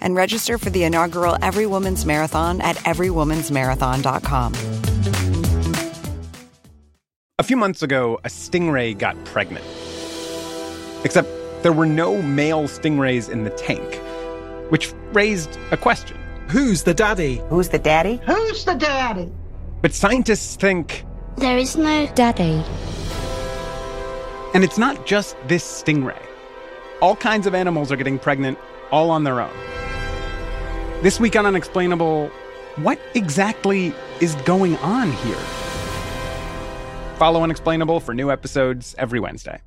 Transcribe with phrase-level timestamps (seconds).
[0.00, 4.54] and register for the inaugural Every Woman's Marathon at everywomansmarathon.com.
[7.40, 9.64] A few months ago, a stingray got pregnant.
[11.04, 11.28] Except
[11.62, 14.00] there were no male stingrays in the tank,
[14.70, 16.16] which raised a question.
[16.48, 17.42] Who's the daddy?
[17.48, 18.20] Who's the daddy?
[18.26, 19.30] Who's the daddy?
[19.82, 21.04] But scientists think.
[21.36, 22.64] There is no daddy.
[24.54, 26.20] And it's not just this stingray.
[27.00, 28.58] All kinds of animals are getting pregnant
[28.90, 29.77] all on their own.
[31.00, 32.26] This week on Unexplainable,
[32.74, 35.36] what exactly is going on here?
[37.18, 39.60] Follow Unexplainable for new episodes every Wednesday.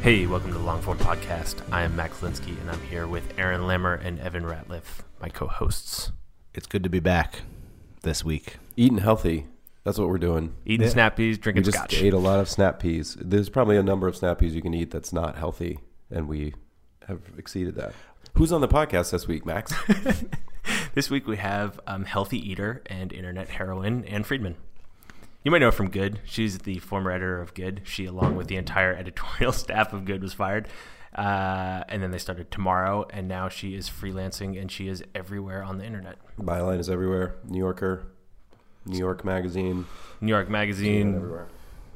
[0.00, 1.56] Hey, welcome to the Longform Podcast.
[1.72, 6.12] I am Max Linsky, and I'm here with Aaron Lammer and Evan Ratliff, my co-hosts.
[6.54, 7.40] It's good to be back
[8.02, 8.58] this week.
[8.76, 9.48] Eating healthy.
[9.84, 10.54] That's what we're doing.
[10.64, 12.02] Eating snap peas, drinking We just scotch.
[12.02, 13.16] ate a lot of snap peas.
[13.20, 15.78] There's probably a number of snap peas you can eat that's not healthy,
[16.10, 16.54] and we
[17.06, 17.92] have exceeded that.
[18.34, 19.72] Who's on the podcast this week, Max?
[20.94, 24.54] This week we have um, healthy eater and internet heroine Ann Friedman.
[25.42, 26.20] You might know her from Good.
[26.24, 27.82] She's the former editor of Good.
[27.84, 30.68] She, along with the entire editorial staff of Good, was fired.
[31.14, 35.64] Uh, and then they started Tomorrow, and now she is freelancing and she is everywhere
[35.64, 36.16] on the internet.
[36.40, 37.34] Byline is everywhere.
[37.44, 38.06] New Yorker,
[38.86, 39.86] New York Magazine,
[40.20, 41.48] New York Magazine, everywhere.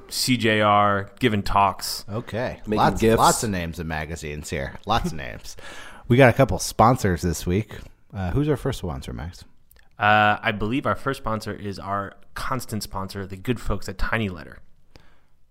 [0.08, 2.04] CJR, giving talks.
[2.08, 2.60] Okay.
[2.66, 3.18] Making lots, gifts.
[3.18, 4.74] lots of names of magazines here.
[4.86, 5.56] Lots of names.
[6.08, 7.76] We got a couple sponsors this week.
[8.12, 9.44] Uh, who's our first sponsor, Max?
[9.98, 14.28] Uh, I believe our first sponsor is our constant sponsor, the good folks at Tiny
[14.28, 14.58] Letter.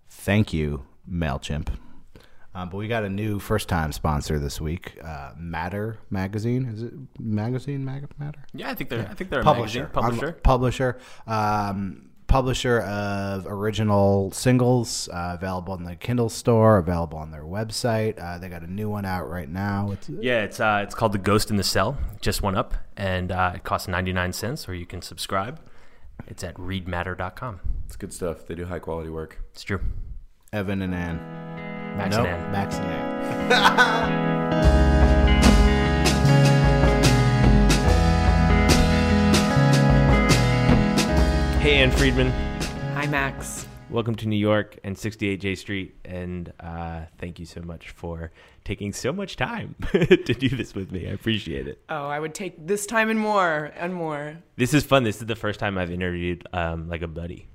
[0.09, 1.69] Thank you, MailChimp.
[2.57, 6.65] Um, but we got a new first time sponsor this week, uh, Matter Magazine.
[6.65, 7.85] Is it Magazine?
[7.85, 8.39] Mag- Matter?
[8.51, 9.81] Yeah, I think they're I think they're a publisher.
[9.81, 10.27] magazine publisher.
[10.27, 10.97] On- publisher.
[11.27, 18.19] Um, publisher of original singles, uh, available in the Kindle store, available on their website.
[18.19, 19.91] Uh, they got a new one out right now.
[19.91, 21.95] It's, Yeah, it's uh, it's called The Ghost in the Cell.
[22.21, 25.59] Just went up, and uh, it costs ninety nine cents, or you can subscribe.
[26.25, 27.59] It's at readmatter.com.
[27.85, 28.47] It's good stuff.
[28.47, 29.37] They do high quality work.
[29.51, 29.79] It's true.
[30.51, 31.86] Evan and Ann.
[31.97, 32.51] Max Nope, and Ann.
[32.51, 34.27] Max and Ann.
[41.59, 42.29] Hey, Ann Friedman.
[42.93, 43.67] Hi, Max.
[43.89, 48.31] Welcome to New York and 68 Jay Street, and uh, thank you so much for
[48.63, 51.07] taking so much time to do this with me.
[51.07, 51.81] I appreciate it.
[51.89, 54.37] Oh, I would take this time and more and more.
[54.55, 55.03] This is fun.
[55.03, 57.47] This is the first time I've interviewed um, like a buddy.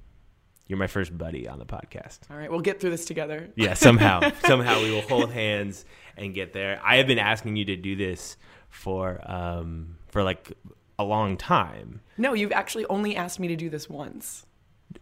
[0.69, 2.21] You're my first buddy on the podcast.
[2.31, 3.51] All right, we'll get through this together.
[3.57, 5.85] Yeah, somehow, somehow we will hold hands
[6.17, 6.81] and get there.
[6.85, 8.37] I have been asking you to do this
[8.69, 10.53] for um, for like
[10.99, 14.47] a long time, No, you've actually only asked me to do this once.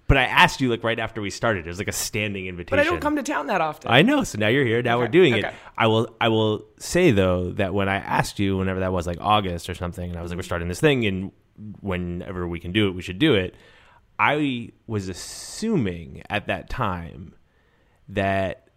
[0.06, 1.66] but I asked you like right after we started.
[1.66, 2.76] It was like a standing invitation.
[2.76, 3.90] But I don't come to town that often.
[3.90, 4.24] I know.
[4.24, 4.82] So now you're here.
[4.82, 5.44] Now we're Okay, doing it.
[5.76, 6.16] I will.
[6.20, 9.74] I will say though that when I asked you, whenever that was, like August or
[9.74, 11.32] something, and I was like, "We're starting this thing, and
[11.80, 13.54] whenever we can do it, we should do it."
[14.20, 17.34] I was assuming at that time
[18.10, 18.68] that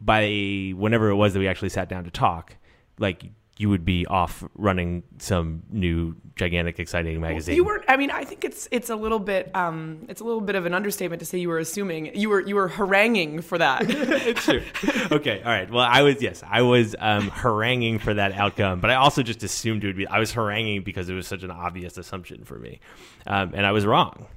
[0.00, 2.54] by whenever it was that we actually sat down to talk,
[3.00, 3.24] like
[3.58, 7.56] you would be off running some new gigantic exciting magazine.
[7.56, 7.84] You weren't.
[7.88, 10.66] I mean, I think it's it's a little bit um it's a little bit of
[10.66, 13.82] an understatement to say you were assuming you were you were haranguing for that.
[13.88, 14.62] it's true.
[15.10, 15.68] Okay, all right.
[15.68, 19.42] Well, I was yes, I was um, haranguing for that outcome, but I also just
[19.42, 20.06] assumed it would be.
[20.06, 22.78] I was haranguing because it was such an obvious assumption for me,
[23.26, 24.28] um, and I was wrong.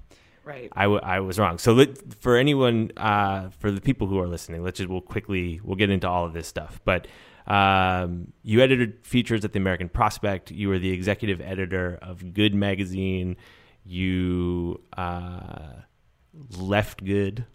[0.46, 0.70] Right.
[0.74, 1.58] I, w- I was wrong.
[1.58, 5.60] So let, for anyone, uh, for the people who are listening, let's just we'll quickly
[5.64, 6.80] we'll get into all of this stuff.
[6.86, 7.08] But
[7.47, 10.52] um, you edited features at the American Prospect.
[10.52, 13.38] You were the executive editor of Good magazine.
[13.84, 15.74] You uh,
[16.58, 17.46] left Good.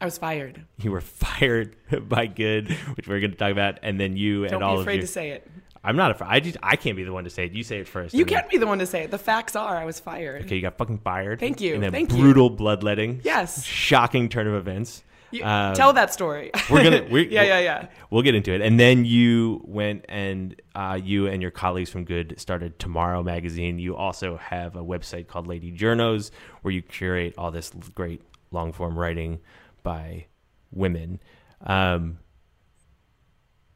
[0.00, 0.64] I was fired.
[0.82, 1.76] You were fired
[2.08, 4.76] by Good, which we're going to talk about, and then you and Don't and be
[4.76, 5.06] all afraid of your.
[5.06, 5.50] to say it.
[5.86, 6.28] I'm not afraid.
[6.30, 7.52] I just I can't be the one to say it.
[7.52, 8.12] You say it first.
[8.14, 9.10] You can't be the one to say it.
[9.10, 10.42] The facts are I was fired.
[10.44, 11.38] Okay, you got fucking fired.
[11.40, 11.74] Thank you.
[11.74, 12.18] And then Thank you.
[12.18, 13.20] brutal bloodletting.
[13.24, 13.64] Yes.
[13.64, 15.02] Shocking turn of events.
[15.30, 16.50] You- Um, tell that story.
[16.70, 17.86] we're gonna we're, yeah, yeah, yeah.
[18.10, 22.04] We'll get into it, and then you went and uh, you and your colleagues from
[22.04, 23.78] Good started Tomorrow Magazine.
[23.78, 26.30] You also have a website called Lady Journos,
[26.62, 28.22] where you curate all this great
[28.52, 29.40] long form writing
[29.82, 30.26] by
[30.72, 31.20] women.
[31.60, 32.18] Um,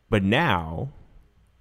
[0.08, 0.90] but now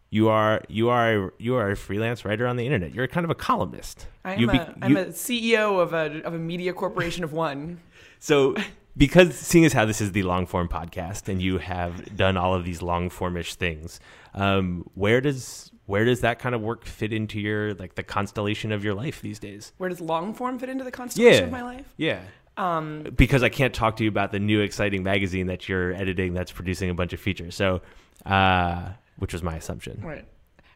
[0.10, 2.94] you are you are you are a freelance writer on the internet.
[2.94, 4.08] You're kind of a columnist.
[4.26, 7.24] I am You a, be- I'm you- a CEO of a of a media corporation
[7.24, 7.80] of one.
[8.22, 8.54] So,
[8.98, 12.54] because seeing as how this is the long form podcast, and you have done all
[12.54, 14.02] of these long formish things,
[14.34, 18.74] um, where does where does that kind of work fit into your like the constellation
[18.74, 19.72] of your life these days?
[19.78, 21.86] Where does long form fit into the constellation Yeah, of my life?
[21.96, 22.20] yeah.
[22.58, 26.34] Um, because I can't talk to you about the new exciting magazine that you're editing
[26.34, 27.56] that's producing a bunch of features.
[27.56, 27.80] So,
[28.26, 28.90] uh,
[29.20, 30.02] which was my assumption.
[30.04, 30.26] Right.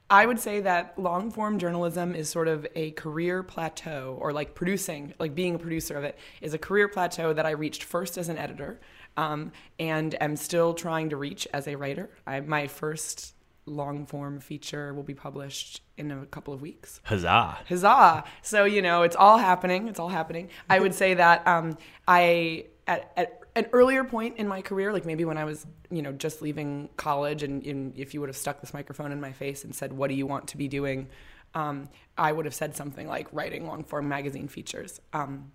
[0.10, 4.54] I would say that long form journalism is sort of a career plateau, or like
[4.54, 8.18] producing, like being a producer of it, is a career plateau that I reached first
[8.18, 8.80] as an editor
[9.18, 12.10] um, and am still trying to reach as a writer.
[12.28, 13.34] I, my first
[13.66, 17.00] long form feature will be published in a couple of weeks.
[17.04, 17.60] Huzzah!
[17.68, 18.26] Huzzah!
[18.42, 19.88] So you know, it's all happening.
[19.88, 20.50] It's all happening.
[20.70, 25.06] I would say that um, I at, at an earlier point in my career, like
[25.06, 28.62] maybe when I was you know just leaving college, and, if you would have stuck
[28.62, 31.10] this microphone in my face and said, "What do you want to be doing?"
[31.56, 35.00] Um, I would have said something like writing long form magazine features.
[35.14, 35.52] Um,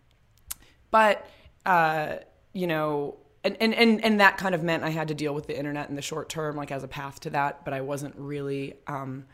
[0.91, 1.29] but
[1.67, 2.17] uh,
[2.53, 5.47] you know and, and, and, and that kind of meant I had to deal with
[5.47, 7.65] the internet in the short term, like as a path to that.
[7.65, 9.27] But I wasn't really, um,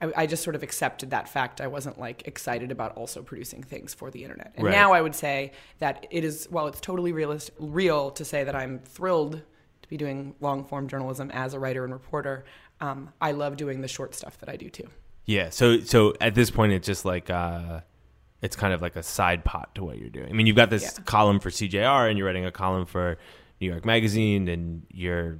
[0.00, 1.60] I, I just sort of accepted that fact.
[1.60, 4.52] I wasn't like excited about also producing things for the internet.
[4.56, 4.72] And Right.
[4.72, 8.54] now I would say that it is, while it's totally realist, real to say that
[8.54, 9.40] I'm thrilled
[9.82, 12.44] to be doing long form journalism as a writer and reporter.
[12.80, 14.88] Um, I love doing the short stuff that I do too.
[15.24, 15.48] Yeah.
[15.50, 17.80] So so at this point, it's just like uh,
[18.42, 20.28] it's kind of like a side pot to what you're doing.
[20.28, 21.04] I mean, you've got this Yeah.
[21.04, 23.16] column for CJR, and you're writing a column for
[23.60, 25.38] New York Magazine, and you're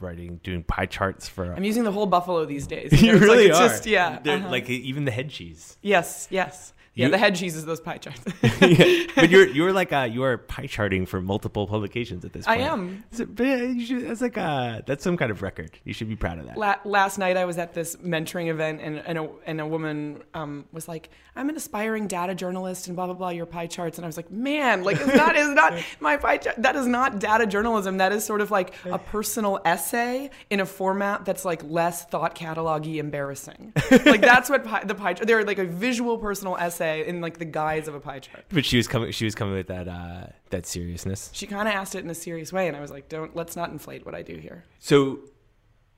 [0.00, 1.52] writing doing pie charts for.
[1.52, 2.90] I'm using the whole buffalo these days.
[3.02, 3.68] you know, really like, it's are.
[3.68, 4.20] Just, yeah.
[4.24, 4.48] Uh-huh.
[4.48, 5.76] Like even the head cheese.
[5.82, 6.72] yes, yes.
[6.98, 8.20] Yeah, You- the head cheese is those pie charts.
[8.60, 9.06] yeah.
[9.14, 12.56] But you're you're like uh, you are pie charting for multiple publications at this I
[12.56, 12.68] point.
[12.70, 13.04] am.
[13.12, 15.70] So, but yeah, you should, that's like uh that's some kind of record.
[15.84, 16.56] You should be proud of that.
[16.58, 20.22] La- last night I was at this mentoring event and, and, a, and a woman
[20.34, 23.98] um, was like, I'm an aspiring data journalist and blah, blah, blah, your pie charts.
[23.98, 26.56] And I was like, man, like, it's not, my pie chart.
[26.58, 27.98] That is not data journalism.
[27.98, 32.34] That is sort of like a personal essay in a format that's like less thought
[32.34, 33.72] catalog-y embarrassing.
[34.04, 37.38] like that's what pie, the pie chart, they're like a visual personal essay in like
[37.38, 38.44] the guise of a pie chart.
[38.50, 39.10] But she was coming.
[39.12, 41.30] She was coming with that uh, that seriousness.
[41.32, 42.68] She kind of asked it in a serious way.
[42.68, 44.64] And I was like, don't, let's not inflate what I do here.
[44.78, 45.20] So,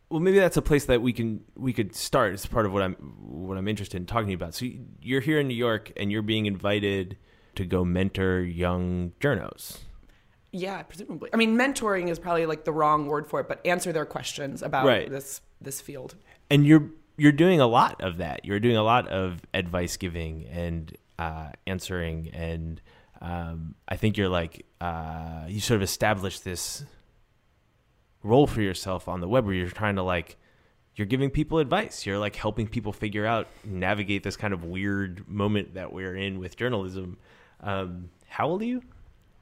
[0.09, 2.33] well, maybe that's a place that we can we could start.
[2.35, 4.55] It's part of what I'm what I'm interested in talking about.
[4.55, 4.67] So
[5.01, 7.17] you're here in New York, and you're being invited
[7.57, 9.79] to go mentor young journos.
[10.53, 11.31] Yeah, presumably.
[11.33, 14.63] I mean, mentoring is probably like the wrong word for it, but answer their questions
[14.63, 15.09] about Right.
[15.09, 16.17] this this field.
[16.51, 18.47] and you're you're doing a lot of that.
[18.47, 22.81] You're doing a lot of advice giving and uh, answering, and
[23.21, 26.83] um, I think you're like uh, you sort of established this
[28.23, 30.39] role for yourself on the web where you're trying to like
[30.97, 32.07] you're giving people advice.
[32.07, 36.39] You're like helping people figure out navigate this kind of weird moment that we're in
[36.39, 37.19] with journalism.
[37.61, 38.83] Um, how old are you?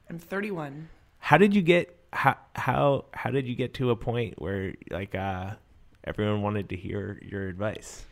[0.09, 0.89] I'm 31.
[1.19, 5.15] How did you get how how how did you get to a point where like
[5.15, 5.51] uh,
[6.05, 8.05] everyone wanted to hear your advice?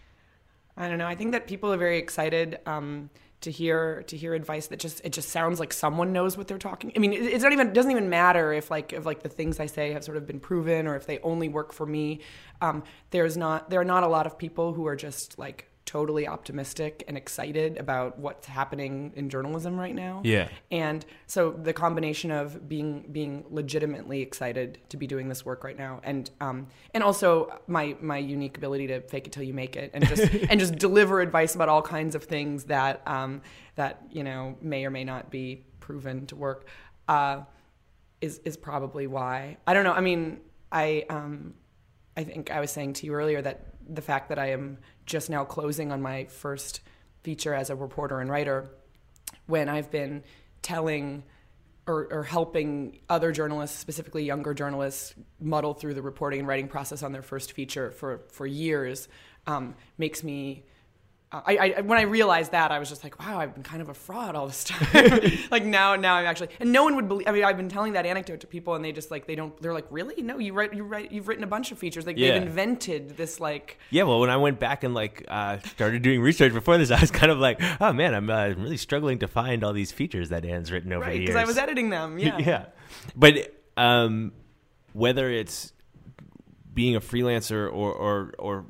[0.75, 1.07] I don't know.
[1.07, 3.10] I think that people are very excited um,
[3.42, 6.57] to hear to hear advice that just it just sounds like someone knows what they're
[6.57, 6.92] talking.
[6.95, 9.60] I mean, it's not even it doesn't even matter if like if like the things
[9.60, 12.19] I say have sort of been proven or if they only work for me.
[12.62, 16.27] Um, there's not there are not a lot of people who are just like totally
[16.27, 20.22] optimistic and excited about what's happening in journalism right now.
[20.24, 20.50] Yeah.
[20.70, 25.77] And so the combination of being being legitimately excited to be doing this work right
[25.77, 29.75] now, and um, and also my my unique ability to fake it till you make
[29.75, 33.41] it, and just and just deliver advice about all kinds of things that um,
[33.75, 36.67] that you know may or may not be proven to work,
[37.08, 37.41] uh,
[38.20, 39.58] is is probably why.
[39.65, 39.94] I don't know.
[39.94, 41.53] I mean, I um,
[42.17, 45.29] I think I was saying to you earlier that the fact that I am just
[45.29, 46.82] now closing on my first
[47.24, 48.70] feature as a reporter and writer,
[49.48, 50.24] when I've been
[50.62, 51.24] telling
[51.86, 57.01] or, or helping other journalists, specifically younger journalists, muddle through the reporting and writing process
[57.01, 59.08] on their first feature for, for years,
[59.46, 60.63] um, makes me.
[61.29, 63.81] Uh, I, I when I realized that I was just like, wow, I've been kind
[63.81, 65.19] of a fraud all this time.
[65.51, 67.27] like now, now I'm actually, and no one would believe.
[67.27, 69.60] I mean, I've been telling that anecdote to people, and they just like they don't.
[69.62, 70.22] They're like, really?
[70.22, 72.05] No, you write, you write, you've written a bunch of features.
[72.05, 72.34] Like Yeah.
[72.34, 76.22] they've invented this like Yeah, well, when I went back and like uh, started doing
[76.22, 79.27] research before this, I was kind of like, oh man, I'm uh, really struggling to
[79.27, 81.27] find all these features that Ann's written over right the years.
[81.29, 82.19] because I was editing them.
[82.19, 82.38] Yeah.
[82.38, 82.65] yeah.
[83.17, 84.31] But um,
[84.93, 85.74] whether it's
[86.74, 88.65] being a freelancer or, or or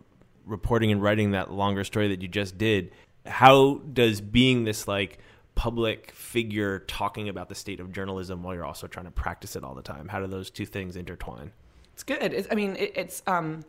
[0.48, 2.92] reporting and writing that longer story that you just did,
[3.26, 5.20] how does being this like
[5.56, 9.64] public figure talking about the state of journalism while you're also trying to practice it
[9.64, 10.08] all the time?
[10.08, 11.52] How do those two things intertwine?
[11.94, 12.34] It's good.
[12.34, 13.24] It's, I mean, it, it's.
[13.28, 13.64] Um,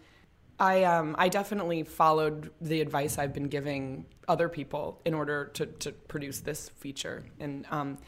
[0.60, 5.66] I um, I definitely followed the advice I've been giving other people in order to,
[5.66, 7.98] to produce this feature, and um,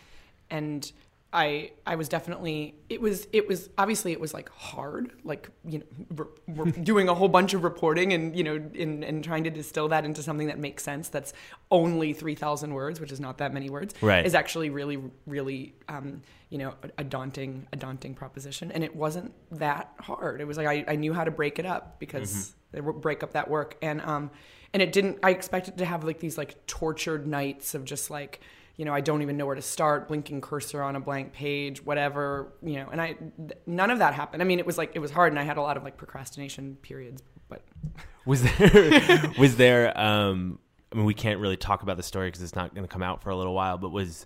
[0.50, 0.90] and
[1.32, 5.78] I I was definitely it was it was obviously it was like hard like you
[5.78, 5.84] know
[6.16, 9.50] we're, we're doing a whole bunch of reporting and you know in and trying to
[9.50, 11.32] distill that into something that makes sense that's
[11.70, 14.26] only 3000 words which is not that many words Right.
[14.26, 18.72] is actually really really um, you know a, a daunting a daunting proposition.
[18.72, 20.40] And it wasn't that hard.
[20.40, 23.22] It was like I, I knew how to break it up because they would break
[23.22, 23.76] up that work.
[23.82, 24.32] And um
[24.74, 28.40] and it didn't I expected to have like these like tortured nights of just like
[28.80, 31.84] you know, I don't even know where to start, blinking cursor on a blank page,
[31.84, 34.42] whatever, you know, and I, th- none of that happened.
[34.42, 35.98] I mean, it was like, it was hard and I had a lot of like
[35.98, 37.62] procrastination periods, but
[38.24, 40.58] Was there was there um
[40.90, 43.02] I mean we can't really talk about the story because it's not going to come
[43.02, 44.24] out for a little while, but was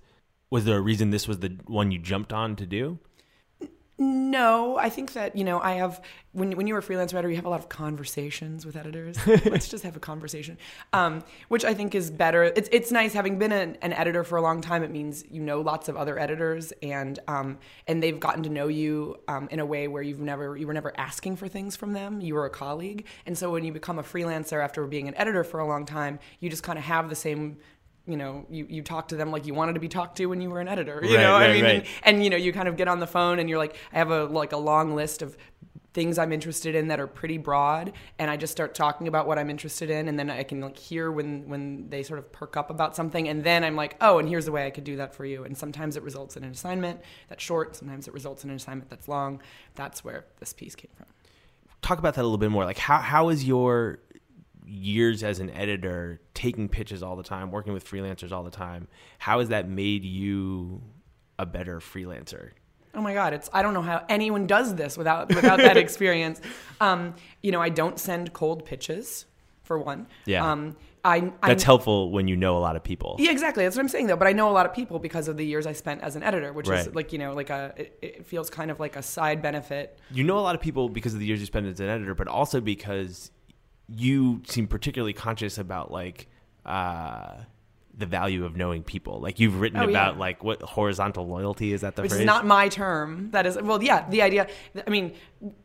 [0.51, 3.01] was there a reason this was the one you jumped on to do?
[3.97, 7.37] No, I think that, you know, I have, when, when you're a freelance writer, you
[7.37, 9.17] have a lot of conversations with editors.
[9.27, 10.59] Let's just have a conversation,
[10.93, 12.43] um, which I think is better.
[12.43, 14.83] It's, it's nice having been an, an editor for a long time.
[14.83, 18.67] It means you know lots of other editors and, um, and they've gotten to know
[18.67, 21.93] you um, in a way where you've never, you were never asking for things from
[21.93, 22.21] them.
[22.21, 23.07] You were a colleague.
[23.27, 26.19] And so when you become a freelancer after being an editor for a long time,
[26.41, 27.59] you just kind of have the same
[28.07, 30.41] you know, you, you talk to them like you wanted to be talked to when
[30.41, 31.01] you were an editor.
[31.03, 31.75] You Right, know, right, I mean, right.
[32.03, 33.99] and, and you know, you kind of get on the phone and you're like, I
[33.99, 35.37] have a like a long list of
[35.95, 39.39] things I'm interested in that are pretty broad, and I just start talking about what
[39.39, 42.57] I'm interested in, and then I can like hear when when they sort of perk
[42.57, 44.97] up about something, and then I'm like, oh, and here's the way I could do
[44.97, 45.45] that for you.
[45.45, 48.91] And sometimes it results in an assignment that's short, sometimes it results in an assignment
[48.91, 49.41] that's long.
[49.77, 51.07] That's where this piece came from.
[51.81, 52.65] Talk about that a little bit more.
[52.65, 54.01] Like how how is your
[54.65, 58.89] years as an editor taking pitches all the time, working with freelancers all the time?
[59.19, 60.83] How has that made you
[61.39, 62.51] a better freelancer?
[62.95, 63.33] Oh my God!
[63.35, 66.41] It's I don't know how anyone does this without without that experience.
[66.81, 69.27] Um, you know, I don't send cold pitches
[69.65, 70.07] for one.
[70.27, 70.49] Yeah.
[70.49, 73.17] Um, I, I That's helpful when you know a lot of people.
[73.19, 73.65] Yeah, exactly.
[73.65, 74.17] That's what I'm saying though.
[74.17, 76.23] But I know a lot of people because of the years I spent as an
[76.23, 76.87] editor, which Right.
[76.87, 79.99] is like you know like a it, it feels kind of like a side benefit.
[80.11, 82.15] you know a lot of people because of the years you spent as an editor,
[82.15, 83.31] but also because
[83.89, 86.29] you seem particularly conscious about like
[86.65, 87.35] uh,
[87.97, 89.21] the value of knowing people.
[89.21, 90.21] Like you've written Oh, about yeah.
[90.21, 92.21] like what horizontal loyalty is that the which phrase?
[92.23, 93.31] is not my term.
[93.31, 94.09] That is well, yeah.
[94.09, 94.49] The idea.
[94.87, 95.15] I mean,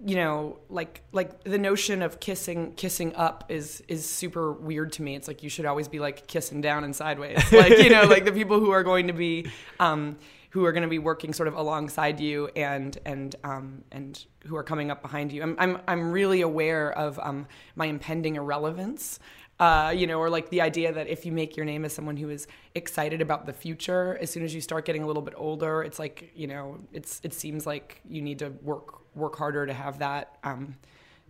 [0.05, 5.01] you know, like like the notion of kissing kissing up is is super weird to
[5.01, 5.15] me.
[5.15, 7.39] It's like you should always be like kissing down and sideways.
[7.51, 9.49] Like you know, like the people who are going to be.
[9.79, 10.17] Um,
[10.49, 14.55] who are going to be working sort of alongside you and and um, and who
[14.55, 15.43] are coming up behind you.
[15.43, 19.19] I'm I'm I'm really aware of um, my impending irrelevance.
[19.59, 22.15] Uh, you know, or like the idea that if you make your name as someone
[22.15, 25.33] who is excited about the future, as soon as you start getting a little bit
[25.35, 29.65] older, it's like you know, it's it seems like you need to work work harder
[29.65, 30.77] to have that um,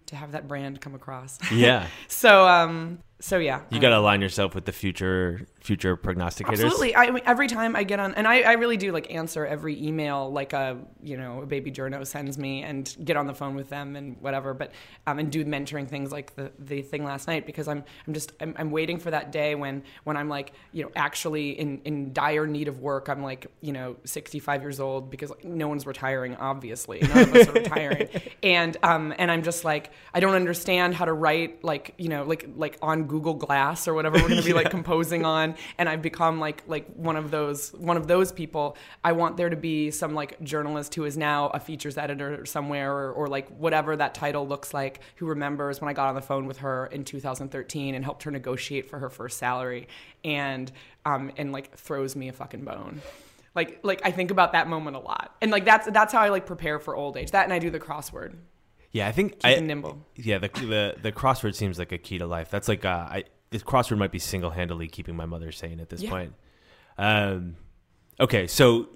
[0.05, 1.39] to have that brand come across.
[1.51, 1.87] yeah.
[2.07, 6.63] so um, so yeah, You got to align yourself with the future future prognosticators.
[6.63, 6.95] Absolutely.
[6.95, 9.81] I, mean, every time I get on, and I, I really do like answer every
[9.85, 13.55] email like a you know a baby journo sends me, and get on the phone
[13.55, 14.53] with them and whatever.
[14.53, 14.71] But
[15.07, 18.33] um, and do mentoring things like the the thing last night because I'm I'm just
[18.39, 22.13] I'm, I'm waiting for that day when when I'm like you know actually in in
[22.13, 23.09] dire need of work.
[23.09, 26.35] I'm like you know 65 years old because like, no one's retiring.
[26.35, 28.09] Obviously, none of us are retiring,
[28.43, 32.23] and um and I'm just like I don't understand how to write like you know
[32.23, 35.89] like like on Google Glass or whatever we're going to be like composing on and
[35.89, 38.77] I've become like like one of those one of those people.
[39.03, 42.93] I want there to be some like journalist who is now a features editor somewhere
[42.93, 46.21] or, or like whatever that title looks like who remembers when I got on the
[46.21, 49.87] phone with her in 2013 and helped her negotiate for her first salary
[50.23, 50.71] and
[51.05, 53.01] um and like throws me a fucking bone.
[53.55, 55.35] Like like I think about that moment a lot.
[55.41, 57.31] And like that's that's how I like prepare for old age.
[57.31, 58.35] That and I do the crossword.
[58.91, 60.05] Yeah, I think Keep I, nimble.
[60.15, 62.49] Yeah, the the the crossword seems like a key to life.
[62.49, 65.89] That's like uh, I this crossword might be single handedly keeping my mother sane at
[65.89, 66.09] this Yeah.
[66.09, 66.33] point.
[66.97, 67.55] Um,
[68.19, 68.89] okay, so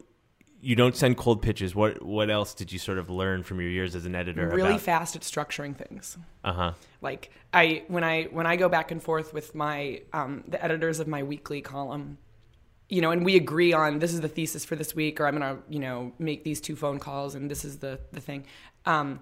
[0.62, 1.76] you don't send cold pitches.
[1.76, 4.48] What what else did you sort of learn from your years as an editor?
[4.48, 6.74] really about, fast at structuring things Uh huh.
[7.02, 11.00] like i when i when i go back and forth with my um, the editors
[11.00, 12.18] of my weekly column
[12.90, 15.34] you know and we agree on this is the thesis for this week or i'm
[15.34, 18.46] gonna you know make these two phone calls and this is the the thing
[18.86, 19.20] um,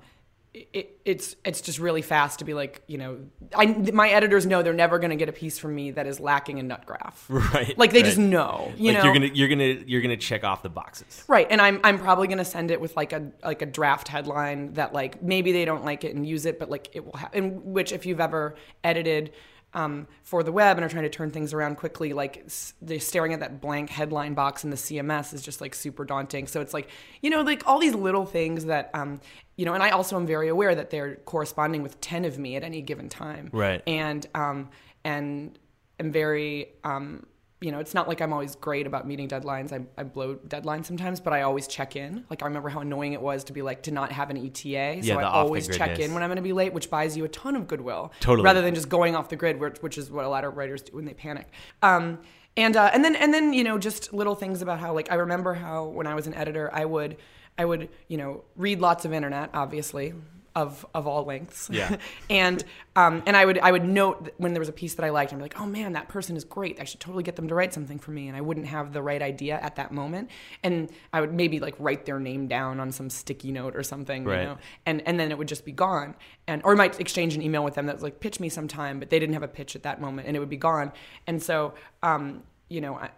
[0.53, 3.20] it, it's it's just really fast to be like you know
[3.55, 6.20] I my editors know they're never going to get a piece from me that is
[6.20, 7.77] lacking a nut graph Right.
[7.77, 8.05] like they right.
[8.05, 11.24] just know you like know you're gonna you're gonna you're gonna check off the boxes.
[11.27, 14.74] Right, and I'm I'm probably gonna send it with like a like a draft headline
[14.74, 17.17] that like maybe they don't like it and use it, but like it will.
[17.34, 19.31] In which, if you've ever edited
[19.73, 22.99] um, for the web and are trying to turn things around quickly, like s- they're
[22.99, 26.47] staring at that blank headline box in the CMS is just like super daunting.
[26.47, 26.89] So it's like,
[27.21, 29.21] you know, like all these little things that, um,
[29.55, 32.55] you know, and I also am very aware that they're corresponding with 10 of me
[32.55, 33.49] at any given time.
[33.53, 33.81] Right.
[33.87, 34.69] And, um,
[35.05, 35.57] and
[35.99, 37.25] am very, um,
[37.62, 39.72] you know, it's not like I'm always great about meeting deadlines.
[39.72, 42.25] I, I blow deadlines sometimes, but I always check in.
[42.27, 45.03] Like I remember how annoying it was to be like to not have an ETA.
[45.03, 47.24] So Yeah, I always check in when I'm going to be late, which buys you
[47.24, 48.12] a ton of goodwill.
[48.20, 48.44] Totally.
[48.46, 50.82] Rather than just going off the grid, which, which is what a lot of writers
[50.82, 51.48] do when they panic.
[51.84, 52.20] Um,
[52.58, 55.15] and uh, and then and then you know just little things about how like I
[55.15, 57.18] remember how when I was an editor I would
[57.58, 60.13] I would you know read lots of internet obviously
[60.55, 61.96] of of all lengths Yeah.
[62.29, 62.63] and
[62.96, 65.31] um, and I would I would note when there was a piece that I liked,
[65.31, 66.79] I'm like, oh man, that person is great.
[66.81, 68.27] I should totally get them to write something for me.
[68.27, 70.29] And I wouldn't have the right idea at that moment,
[70.63, 74.25] and I would maybe like write their name down on some sticky note or something,
[74.25, 74.41] Right.
[74.41, 76.15] you know, and and then it would just be gone.
[76.48, 79.00] And or I might exchange an email with them that was like, pitch me sometime,
[79.00, 80.91] but they didn't have a pitch at that moment, and it would be gone.
[81.27, 83.10] And so, um, you know, I,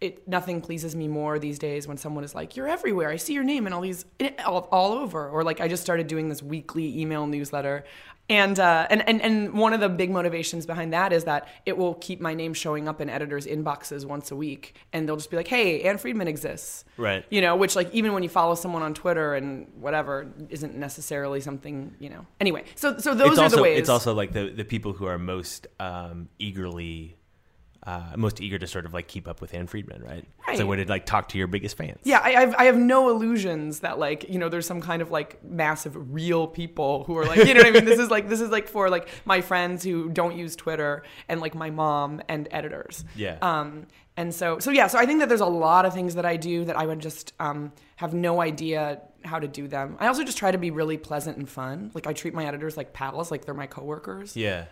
[0.00, 3.08] it nothing pleases me more these days when someone is like, "You're everywhere.
[3.08, 4.04] I see your name in all these
[4.44, 7.84] all, all over." Or like I just started doing this weekly email newsletter,
[8.30, 11.76] and uh, and and and one of the big motivations behind that is that it
[11.76, 15.30] will keep my name showing up in editors' inboxes once a week, and they'll just
[15.30, 17.24] be like, "Hey, Ann Friedman exists." Right.
[17.30, 21.40] You know, which like even when you follow someone on Twitter and whatever isn't necessarily
[21.40, 22.26] something you know.
[22.40, 23.80] Anyway, so so those it's are also the ways.
[23.80, 27.17] it's also like the the people who are most um, eagerly
[27.88, 30.22] uh, most eager to sort of like keep up with Ann Friedman, right?
[30.46, 30.58] Right.
[30.58, 31.98] So when it like talk to your biggest fans.
[32.04, 35.10] Yeah, I, I've, I have no illusions that like you know there's some kind of
[35.10, 37.86] like massive real people who are like you know what I mean.
[37.86, 41.40] This is like this is like for like my friends who don't use Twitter and
[41.40, 43.06] like my mom and editors.
[43.16, 43.38] Yeah.
[43.40, 43.86] Um.
[44.18, 44.88] And so so yeah.
[44.88, 47.00] So I think that there's a lot of things that I do that I would
[47.00, 49.96] just um have no idea how to do them.
[49.98, 51.90] I also just try to be really pleasant and fun.
[51.94, 54.66] Like I treat my editors like pals, like they're my coworkers, Yeah.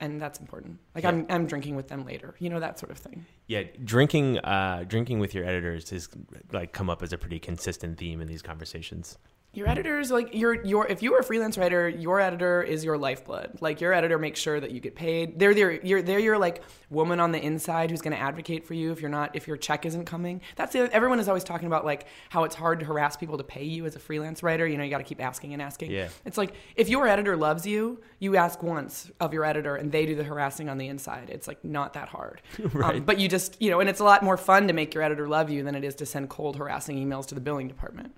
[0.00, 0.78] And that's important.
[0.94, 3.26] Like I'm I'm drinking with them later, you know that sort of thing.
[3.46, 6.08] Yeah, drinking uh, drinking with your editors has
[6.52, 9.18] like come up as a pretty consistent theme in these conversations.
[9.52, 12.84] Your editor is like your your if you are a freelance writer, your editor is
[12.84, 13.58] your lifeblood.
[13.60, 15.40] Like your editor makes sure that you get paid.
[15.40, 18.74] They're their you're they're your like woman on the inside who's going to advocate for
[18.74, 20.40] you if you're not if your check isn't coming.
[20.54, 23.44] That's the, everyone is always talking about like how it's hard to harass people to
[23.44, 24.68] pay you as a freelance writer.
[24.68, 25.90] You know, you got to keep asking and asking.
[25.90, 26.10] Yeah.
[26.24, 30.06] It's like if your editor loves you, you ask once of your editor and they
[30.06, 31.28] do the harassing on the inside.
[31.28, 32.40] It's like not that hard.
[32.72, 32.96] Right.
[32.96, 35.02] Um, but you just, you know, and it's a lot more fun to make your
[35.02, 38.14] editor love you than it is to send cold harassing emails to the billing department.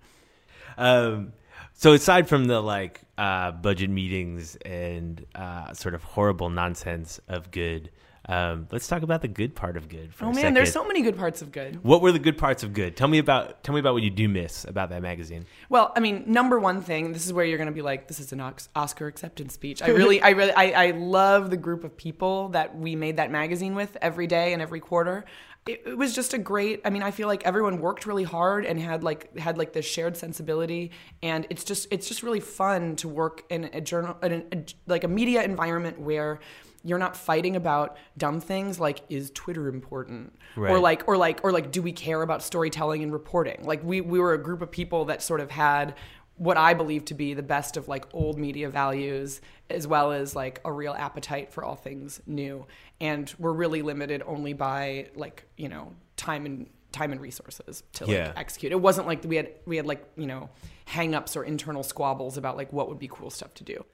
[0.77, 1.33] Um,
[1.75, 7.51] so aside from the like uh, budget meetings and uh, sort of horrible nonsense of
[7.51, 7.91] good,
[8.27, 10.15] um, let's talk about the good part of good.
[10.15, 11.83] For Oh man, there's so many good parts of good.
[11.83, 12.97] What were the good parts of good?
[12.97, 15.45] Tell me about tell me about what you do miss about that magazine.
[15.69, 18.21] Well, I mean, number one thing, this is where you're going to be like, this
[18.21, 18.41] is an
[18.77, 19.83] Oscar acceptance speech.
[19.83, 23.33] I really, I really, I, I love the group of people that we made that
[23.33, 25.25] magazine with every day and every quarter.
[25.67, 26.81] It, it was just a great.
[26.85, 29.87] I mean, I feel like everyone worked really hard and had like had like this
[29.87, 30.91] shared sensibility,
[31.23, 34.65] and it's just it's just really fun to work in a journal, in a, a-
[34.87, 36.41] like a media environment where
[36.85, 40.35] you're not fighting about dumb things like is Twitter important?
[40.73, 43.63] Or like or like or like do we care about storytelling and reporting?
[43.63, 45.95] Like we we were a group of people that sort of had
[46.43, 50.35] what I believe to be the best of like old media values as well as
[50.35, 52.67] like a real appetite for all things new
[53.01, 58.07] and we're really limited only by like you know time and time and resources to
[58.07, 58.33] like Yeah.
[58.37, 60.51] execute it wasn't like we had we had like you know
[60.87, 63.85] hang-ups or internal squabbles about like what would be cool stuff to do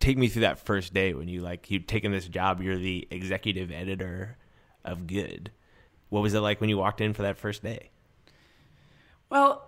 [0.00, 2.60] Take me through that first day when you like you'd taken this job.
[2.60, 4.36] You're the executive editor
[4.84, 5.52] of Good.
[6.08, 7.90] What was it like when you walked in for that first day?
[9.30, 9.64] Well,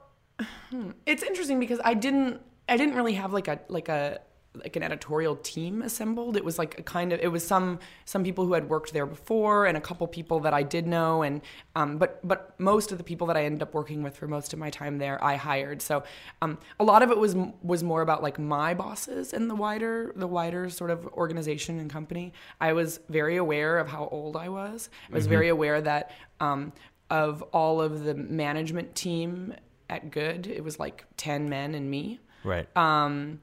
[1.07, 4.21] it's interesting because I didn't I didn't really have like a like a
[4.63, 6.37] like an editorial team assembled.
[6.37, 9.07] It was like a kind of it was some some people who had worked there
[9.07, 11.41] before and a couple people that I did know and
[11.75, 14.53] um, but but most of the people that I ended up working with for most
[14.53, 15.83] of my time there I hired.
[15.83, 16.05] So
[16.41, 20.13] um, a lot of it was was more about like my bosses and the wider
[20.15, 22.33] the wider sort of organization and company.
[22.61, 24.89] I was very aware of how old I was.
[25.11, 26.73] I was very aware that um,
[27.11, 29.55] of all of the management team
[29.89, 32.21] at Good, it was like 10 men and me.
[32.43, 32.69] Right.
[32.77, 33.41] Um,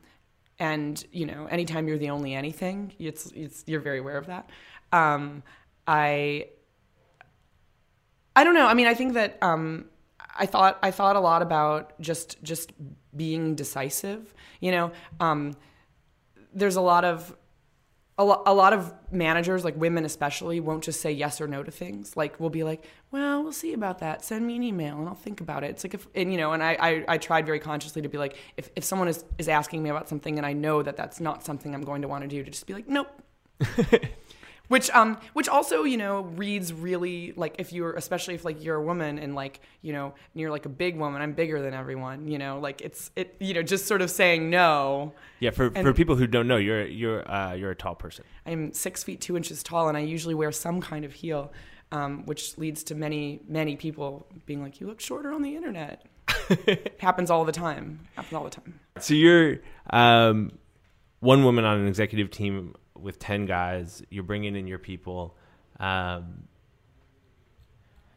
[0.59, 4.49] and you know, anytime you're the only anything, it's, it's you're very aware of that.
[4.91, 5.43] Um,
[5.87, 6.47] I
[8.35, 8.67] I don't know.
[8.67, 9.85] I mean, I think that um,
[10.37, 12.71] I thought I thought a lot about just just
[13.15, 14.33] being decisive.
[14.59, 15.53] You know, um,
[16.53, 17.35] there's a lot of
[18.21, 21.63] a, lo- a lot of managers, like women especially, won't just say yes or no
[21.63, 22.15] to things.
[22.15, 24.23] Like we'll be like, "Well, we'll see about that.
[24.23, 26.51] Send me an email and I'll think about it." It's like if and you know,
[26.53, 29.47] and I I, I tried very consciously to be like, if if someone is is
[29.47, 32.21] asking me about something and I know that that's not something I'm going to want
[32.23, 33.09] to do, to just be like, "Nope."
[34.71, 38.77] which um which also you know reads really like if you're especially if like you're
[38.77, 41.73] a woman and like you know and you're like a big woman i'm bigger than
[41.73, 45.11] everyone you know like it's it you know just sort of saying no.
[45.41, 48.23] Yeah, for, for people who don't know, you're you're uh, you're a tall person.
[48.45, 51.51] i'm six feet two inches tall and i usually wear some kind of heel
[51.91, 56.05] um, which leads to many many people being like you look shorter on the internet.
[56.99, 58.07] Happens all the time.
[58.15, 58.79] Happens all the time.
[58.99, 59.57] So you're
[59.89, 60.53] um,
[61.19, 64.03] one woman on an executive team with ten guys.
[64.09, 65.35] You're bringing in your people.
[65.79, 66.43] Um,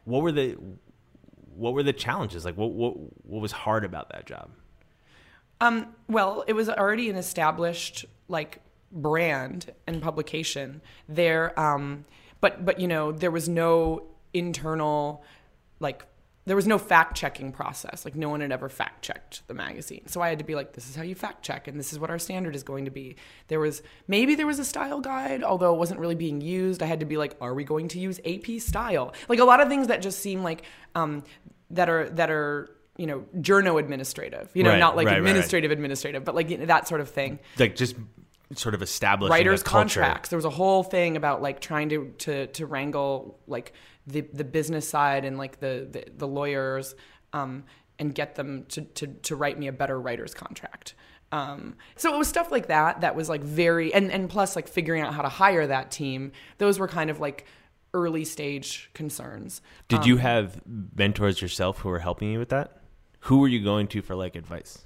[0.05, 0.57] what were the
[1.55, 2.45] what were the challenges?
[2.45, 2.95] Like what what
[3.25, 4.49] what was hard about that job?
[5.61, 12.05] Um, well, it was already an established like brand and publication there, um,
[12.41, 15.23] but but you know there was no internal
[15.79, 16.05] like
[16.45, 18.05] there was no fact checking process.
[18.05, 20.73] Like no one had ever fact checked the magazine, so I had to be like,
[20.73, 22.91] this is how you fact check, and this is what our standard is going to
[22.91, 23.15] be.
[23.47, 26.83] There was maybe there was a style guide, although it wasn't really being used.
[26.83, 29.13] I had to be like, are we going to use AP style?
[29.27, 31.23] Like a lot of things that just seem like um,
[31.71, 35.21] that are that are you know journo administrative you know Right, not like right, right,
[35.21, 35.29] right.
[35.29, 37.95] administrative administrative but like you know, that sort of thing Like just
[38.53, 42.47] sort of establishing writers contracts there was a whole thing about like trying to to
[42.47, 43.73] to wrangle like
[44.07, 46.95] the the business side and like the the, the lawyers
[47.33, 47.63] um
[47.97, 50.95] and get them to, to to write me a better writer's contract
[51.31, 54.67] um, so it was stuff like that that was like very and and plus like
[54.67, 57.45] figuring out how to hire that team those were kind of like
[57.93, 62.81] early stage concerns Did you have mentors yourself who were helping you with that?
[63.21, 64.85] Who were you going to for like advice?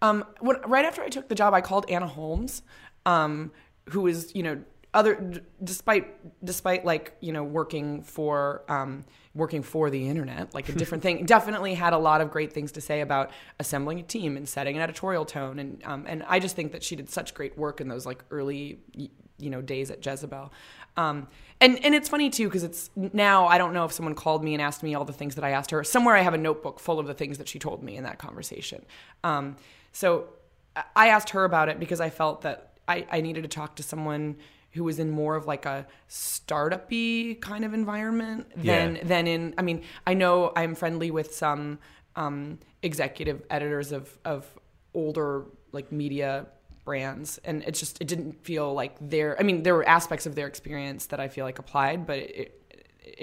[0.00, 2.62] Um, when, right after I took the job, I called Anna Holmes,
[3.04, 3.50] um,
[3.88, 4.62] who is, you know,
[4.94, 10.68] other d- despite despite like you know working for um, working for the internet, like
[10.68, 11.24] a different thing.
[11.26, 14.76] Definitely had a lot of great things to say about assembling a team and setting
[14.76, 17.80] an editorial tone, and um, and I just think that she did such great work
[17.80, 20.52] in those like early you know days at Jezebel.
[20.96, 21.28] Um,
[21.60, 24.54] and and it's funny too because it's now I don't know if someone called me
[24.54, 25.84] and asked me all the things that I asked her.
[25.84, 28.18] Somewhere I have a notebook full of the things that she told me in that
[28.18, 28.84] conversation.
[29.22, 29.56] Um,
[29.92, 30.28] so
[30.74, 33.76] I- I asked her about it because I felt that I, I needed to talk
[33.76, 34.36] to someone
[34.78, 39.04] who was in more of like a startup-y kind of environment than Yeah.
[39.04, 41.78] than in I mean, I know I'm friendly with some
[42.16, 44.46] um, executive editors of of
[44.94, 46.46] older like media
[46.84, 50.34] brands and it just it didn't feel like their I mean, there were aspects of
[50.34, 52.54] their experience that I feel like applied, but it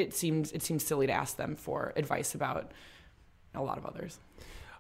[0.04, 2.72] it seems it seems silly to ask them for advice about
[3.54, 4.20] a lot of others.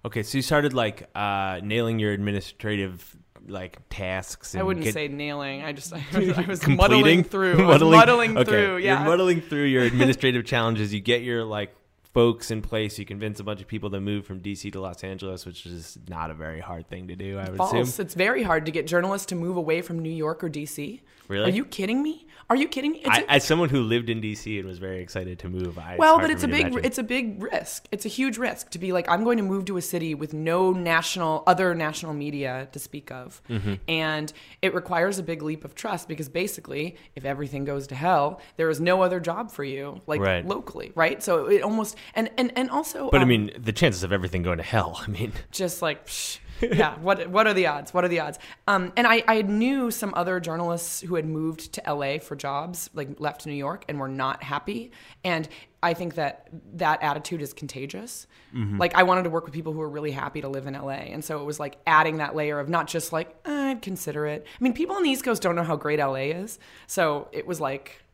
[0.03, 4.53] Okay, so you started like uh, nailing your administrative like tasks.
[4.53, 5.63] And I wouldn't get- say nailing.
[5.63, 7.63] I just I was, I was muddling through.
[7.63, 8.49] I was muddling okay.
[8.49, 8.77] through.
[8.77, 8.99] Yeah.
[8.99, 10.93] You're muddling through your administrative challenges.
[10.93, 11.75] You get your like
[12.15, 12.97] folks in place.
[12.97, 15.99] You convince a bunch of people to move from DC to Los Angeles, which is
[16.07, 17.37] not a very hard thing to do.
[17.37, 17.73] I would False.
[17.73, 18.05] assume.
[18.05, 21.01] It's very hard to get journalists to move away from New York or DC.
[21.27, 21.51] Really?
[21.51, 22.25] Are you kidding me?
[22.47, 22.99] Are you kidding me?
[22.99, 25.79] It's I, a- as someone who lived in DC and was very excited to move,
[25.79, 26.85] I, well, hard but it's a big imagine.
[26.85, 27.87] it's a big risk.
[27.91, 30.31] It's a huge risk to be like I'm going to move to a city with
[30.35, 33.41] no national other national media to speak of.
[33.49, 33.73] Mm-hmm.
[33.87, 38.39] And it requires a big leap of trust because basically, if everything goes to hell,
[38.57, 40.45] there is no other job for you like Right.
[40.45, 41.23] locally, right?
[41.23, 44.43] So it almost and and and also But I um, mean, the chances of everything
[44.43, 45.01] going to hell.
[45.07, 47.93] I mean, just like psh, yeah what what are the odds?
[47.93, 48.39] What are the odds?
[48.67, 52.89] Um, and I, I knew some other journalists who had moved to la for jobs
[52.93, 54.91] like left new york and were not happy.
[55.23, 55.47] And
[55.83, 58.27] i think that that attitude is contagious.
[58.53, 60.91] Like i wanted to work with people who were really happy to live in la
[60.91, 64.25] and so it was like adding that layer of not just like eh, i'd consider
[64.25, 64.45] it.
[64.47, 66.57] I mean people on the east coast don't know how great la is.
[66.87, 68.04] So it was like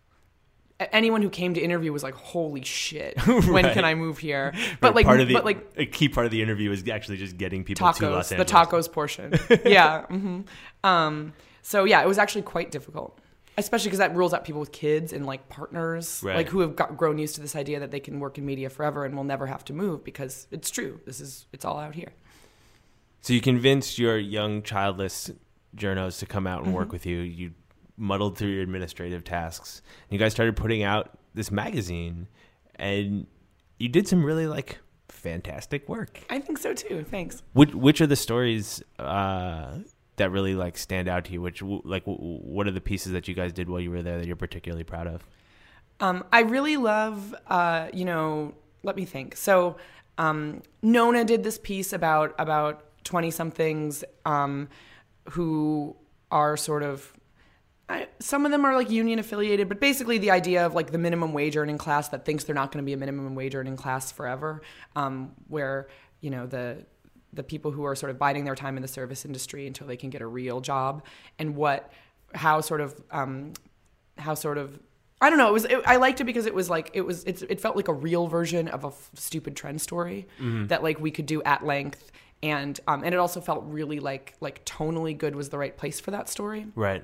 [0.92, 3.74] anyone who came to interview was like holy shit when Right.
[3.74, 6.32] can i move here but like part of the but like a key part of
[6.32, 9.34] the interview is actually just getting people to Los tacos, the tacos portion.
[9.66, 10.06] yeah.
[10.08, 10.42] hmm
[10.84, 13.20] Um, so yeah, it was actually quite difficult,
[13.58, 16.36] especially because that rules out people with kids and like partners, Right.
[16.38, 18.70] like who have got, grown used to this idea that they can work in media
[18.70, 21.00] forever and will never have to move because it's true.
[21.06, 22.14] This is it's all out here.
[23.22, 25.30] So you convinced your young childless
[25.78, 26.76] journos to come out and Mm-hmm.
[26.78, 27.20] work with you.
[27.20, 27.52] You
[27.98, 29.82] muddled through your administrative tasks.
[30.04, 32.28] And you guys started putting out this magazine,
[32.76, 33.28] and
[33.80, 36.20] you did some really like fantastic work.
[36.30, 37.06] I think so too.
[37.10, 37.44] Thanks.
[37.54, 39.78] Which which are the stories uh,
[40.16, 41.42] that really like stand out to you?
[41.42, 44.28] Which like what are the pieces that you guys did while you were there that
[44.28, 45.26] you're particularly proud of?
[46.00, 49.36] Um, I really love, uh, you know, let me think.
[49.38, 49.78] So,
[50.18, 54.70] um, Nona did this piece about about twenty somethings um,
[55.30, 55.96] who
[56.32, 57.14] are sort of.
[57.92, 60.98] I, some of them are like union affiliated, but basically the idea of like the
[60.98, 63.76] minimum wage earning class that thinks they're not going to be a minimum wage earning
[63.76, 64.62] class forever,
[64.96, 65.88] um, where
[66.22, 66.86] you know the
[67.34, 69.98] the people who are sort of biding their time in the service industry until they
[69.98, 71.04] can get a real job,
[71.40, 71.92] and what
[72.34, 73.54] how sort of um,
[74.18, 74.80] how sort of
[75.22, 75.50] I don't know.
[75.50, 77.76] It was it, I liked it because it was like it was it's, it felt
[77.76, 80.28] like a real version of a f- stupid trend story
[80.68, 84.36] that like we could do at length, and um and it also felt really like
[84.40, 87.04] like tonally good was the right place for that story, Right.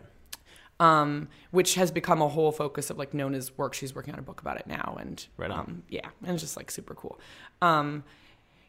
[0.80, 3.74] Um which has become a whole focus of like Nona's work.
[3.74, 6.58] She's working on a book about it now, and Right um yeah, and it's just
[6.58, 7.20] like super cool.
[7.62, 8.04] Um,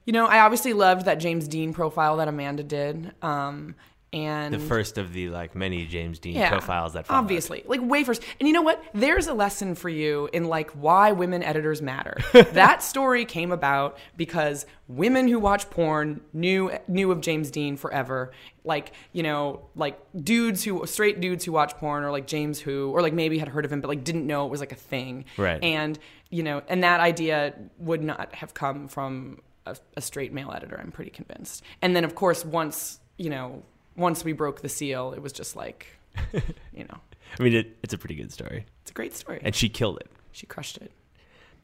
[0.04, 3.12] you know, I obviously loved that James Deen profile that Amanda did.
[3.20, 3.74] Um,
[4.12, 7.20] and The first of the like many James Deen profiles that followed.
[7.20, 7.62] obviously.
[7.66, 8.82] Like way first and you know what?
[8.94, 12.16] There's a lesson for you in like why women editors matter.
[12.52, 18.32] That story came about because women who watch porn knew knew of james deen forever.
[18.64, 22.90] Like you know like dudes who straight dudes who watch porn or like james who
[22.90, 24.76] or like maybe had heard of him but like didn't know it was like a
[24.76, 25.26] thing.
[25.36, 25.62] Right.
[25.62, 25.98] and
[26.30, 30.78] you know and that idea would not have come from a, a straight male editor
[30.80, 31.62] i'm pretty convinced.
[31.82, 33.62] And then of course once you know
[33.98, 35.86] once we broke the seal it was just like
[36.72, 36.98] you know
[37.38, 39.98] I mean, it, it's a pretty good story, it's a great story and she killed
[39.98, 40.08] it.
[40.32, 40.90] she crushed it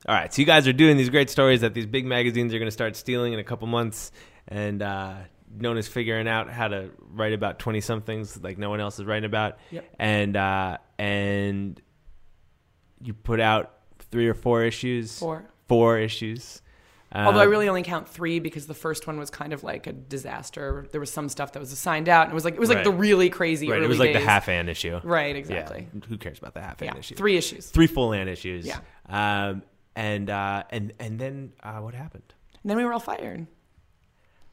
[0.07, 2.59] All right, so you guys are doing these great stories that these big magazines are
[2.59, 4.13] going to start stealing in a couple months,
[4.49, 5.15] and uh,
[5.59, 9.25] Nona's figuring out how to write about twenty somethings like no one else is writing
[9.25, 9.85] about, Yep.
[9.99, 11.81] and uh, and
[13.03, 13.73] you put out
[14.11, 15.45] three or four issues, Four.
[15.67, 16.61] four issues.
[17.15, 19.87] Although I Um, really only count three because the first one was kind of like
[19.87, 20.87] a disaster.
[20.91, 22.79] There was some stuff that was assigned out, and it was like it was like
[22.79, 22.85] Right.
[22.85, 23.69] the really crazy.
[23.71, 25.87] right, it was like the half an issue, Right, exactly.
[25.95, 27.15] Yeah, who cares about the half an Yeah, issue?
[27.15, 27.71] three issues.
[27.71, 28.67] three full an issues.
[28.67, 28.79] Yeah.
[29.09, 29.63] um,
[29.95, 32.35] and uh, and and then uh, what happened?
[32.63, 33.47] And then we were all fired.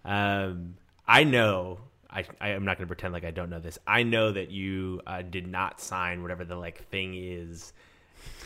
[0.06, 0.76] Um,
[1.08, 1.80] I know.
[2.10, 3.80] I, I am not going to pretend like I don't know this.
[3.88, 7.72] I know that you uh, did not sign whatever the like thing is.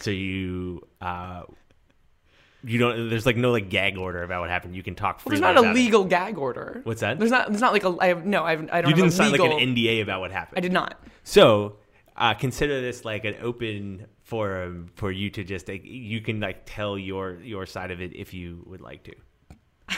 [0.02, 1.44] So you uh,
[2.66, 3.10] you don't.
[3.10, 4.76] There's like no like gag order about what happened.
[4.76, 5.76] You can talk Well, there's not a about it.
[5.76, 6.82] legal gag order.
[6.84, 7.20] What's that?
[7.20, 7.48] There's not.
[7.50, 7.96] There's not like a.
[8.00, 8.44] I have no.
[8.44, 8.70] I have.
[8.72, 8.90] I don't.
[8.90, 10.58] You didn't sign legal, like an NDA about what happened.
[10.58, 11.00] I did not.
[11.24, 11.78] So
[12.18, 16.64] uh, consider this like an open forum for you to just like, you can like
[16.66, 19.14] tell your your side of it if you would like to.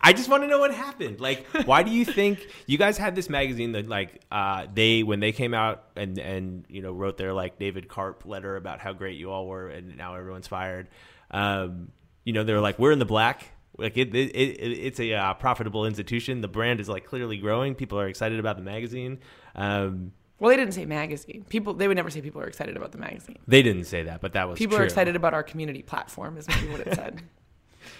[0.00, 1.20] I just want to know what happened.
[1.20, 5.20] Like, why do you think you guys had this magazine that like uh, they when
[5.20, 8.92] they came out and and you know wrote their like David Karp letter about how
[8.92, 10.88] great you all were and now everyone's fired.
[11.30, 11.92] Um,
[12.24, 13.46] you know they're like we're in the black.
[13.76, 16.40] Like it, it, it it's a uh, profitable institution.
[16.40, 17.74] The brand is like clearly growing.
[17.74, 19.20] People are excited about the magazine.
[19.54, 21.44] Um, Well, they didn't say magazine.
[21.48, 21.74] People.
[21.74, 23.38] They would never say people are excited about the magazine.
[23.46, 24.82] They didn't say that, but that was People true.
[24.82, 26.36] are excited about our community platform.
[26.36, 27.22] Is maybe what it said.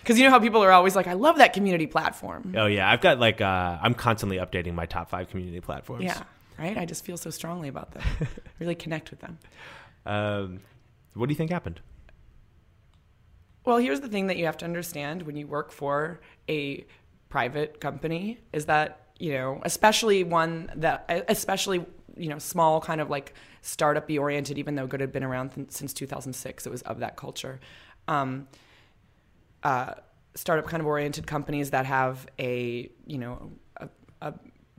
[0.00, 2.54] Because you know how people are always like, I love that community platform.
[2.56, 6.04] Oh yeah, I've got like uh, I'm constantly updating my top five community platforms.
[6.04, 6.22] Yeah.
[6.58, 6.76] Right.
[6.76, 8.02] I just feel so strongly about them.
[8.58, 9.38] really connect with them.
[10.04, 10.60] Um,
[11.14, 11.80] what do you think happened?
[13.68, 16.86] Well, here's the thing that you have to understand when you work for a
[17.28, 21.84] private company is that, you know, especially one that, especially,
[22.16, 25.70] you know, small kind of like startup oriented, even though Good had been around th-
[25.70, 27.60] since 2006, it was of that culture.
[28.08, 28.48] Um,
[29.62, 29.92] uh,
[30.34, 33.90] startup kind of oriented companies that have a, you know, a,
[34.22, 34.32] a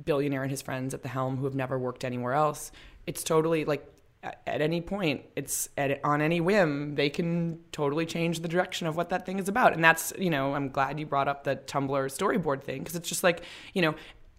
[0.04, 2.72] billionaire and his friends at the helm who have never worked anywhere else.
[3.06, 3.86] It's totally like
[4.24, 8.98] at any point, it's at, on any whim, they can totally change the direction of
[8.98, 9.74] what that thing is about.
[9.74, 13.08] And that's, you know, I'm glad you brought up the Tumblr storyboard thing because it's
[13.08, 13.96] just like, you know,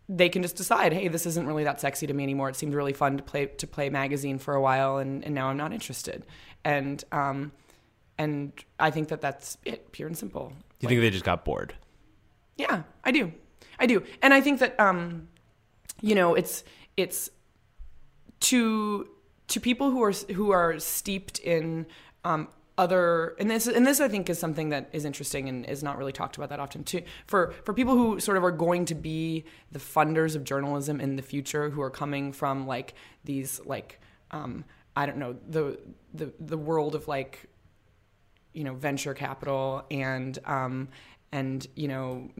[0.08, 2.48] they can just decide, hey, this isn't really that sexy to me anymore.
[2.48, 5.48] It seemed really fun to play to play magazine for a while, and, and now
[5.48, 6.26] I'm not interested.
[6.64, 7.52] And um,
[8.18, 10.52] and I think that that's it, pure and simple.
[10.80, 11.74] Do you think they just got bored?
[12.56, 13.32] Yeah, I do.
[13.78, 14.02] I do.
[14.20, 15.28] And I think that um
[16.02, 16.64] you know, it's
[16.96, 17.30] it's
[18.40, 19.08] to
[19.50, 21.86] to people who are who are steeped in
[22.24, 25.82] um other and this and this I think is something that is interesting and is
[25.82, 27.02] not really talked about that often too.
[27.26, 31.16] For for people who sort of are going to be the funders of journalism in
[31.16, 34.64] the future who are coming from like these like um
[34.96, 35.78] I don't know, the
[36.14, 37.46] the the world of like
[38.54, 40.88] you know venture capital and um
[41.32, 42.30] and you know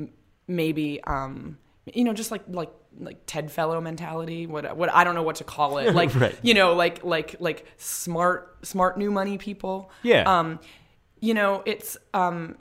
[0.49, 1.59] maybe um
[1.93, 5.37] you know just like like like ted fellow mentality what what i don't know what
[5.37, 6.37] to call it like Right.
[6.43, 10.25] you know like like like smart smart new money people Yeah.
[10.41, 10.59] um
[11.21, 12.57] you know it's um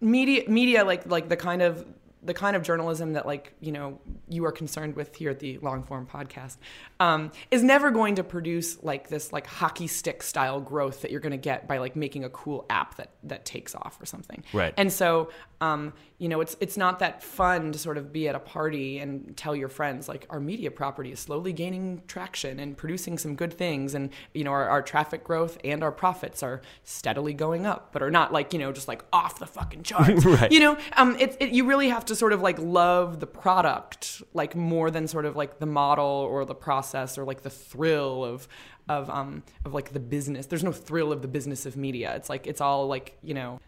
[0.00, 1.84] media media like like the kind of
[2.22, 5.56] the kind of journalism that like you know you are concerned with here at the
[5.58, 6.58] long form podcast
[7.00, 11.20] um, is never going to produce like this like hockey stick style growth that you're
[11.20, 14.42] going to get by like making a cool app that that takes off or something
[14.52, 14.74] Right.
[14.76, 15.30] and so
[15.62, 18.98] um, you know it's it's not that fun to sort of be at a party
[18.98, 23.34] and tell your friends like our media property is slowly gaining traction and producing some
[23.34, 27.64] good things and you know our, our traffic growth and our profits are steadily going
[27.64, 30.52] up but are not like you know just like off the fucking charts Right.
[30.52, 34.22] you know um it, it you really have to sort of like love the product
[34.34, 38.24] like more than sort of like the model or the process or like the thrill
[38.24, 38.46] of
[38.90, 40.46] of um of like the business.
[40.46, 42.14] There's no thrill of the business of media.
[42.16, 43.60] It's like it's all like you know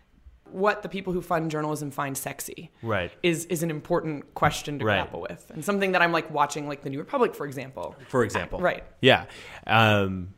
[0.52, 3.10] what the people who fund journalism find sexy Right.
[3.22, 4.96] is is an important question to Right.
[4.96, 8.24] grapple with and something that i'm like watching like the new republic for example for
[8.24, 8.58] example.
[8.60, 8.84] Right.
[9.00, 9.24] Yeah.
[9.66, 10.34] Um,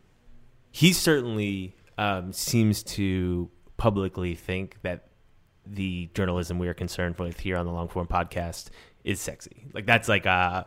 [0.70, 5.08] he certainly um, seems to publicly think that
[5.66, 8.70] the journalism we are concerned with here on the long form podcast
[9.04, 9.66] is sexy.
[9.72, 10.64] Like that's like uh,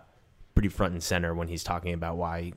[0.55, 2.53] pretty front and center when he's talking about why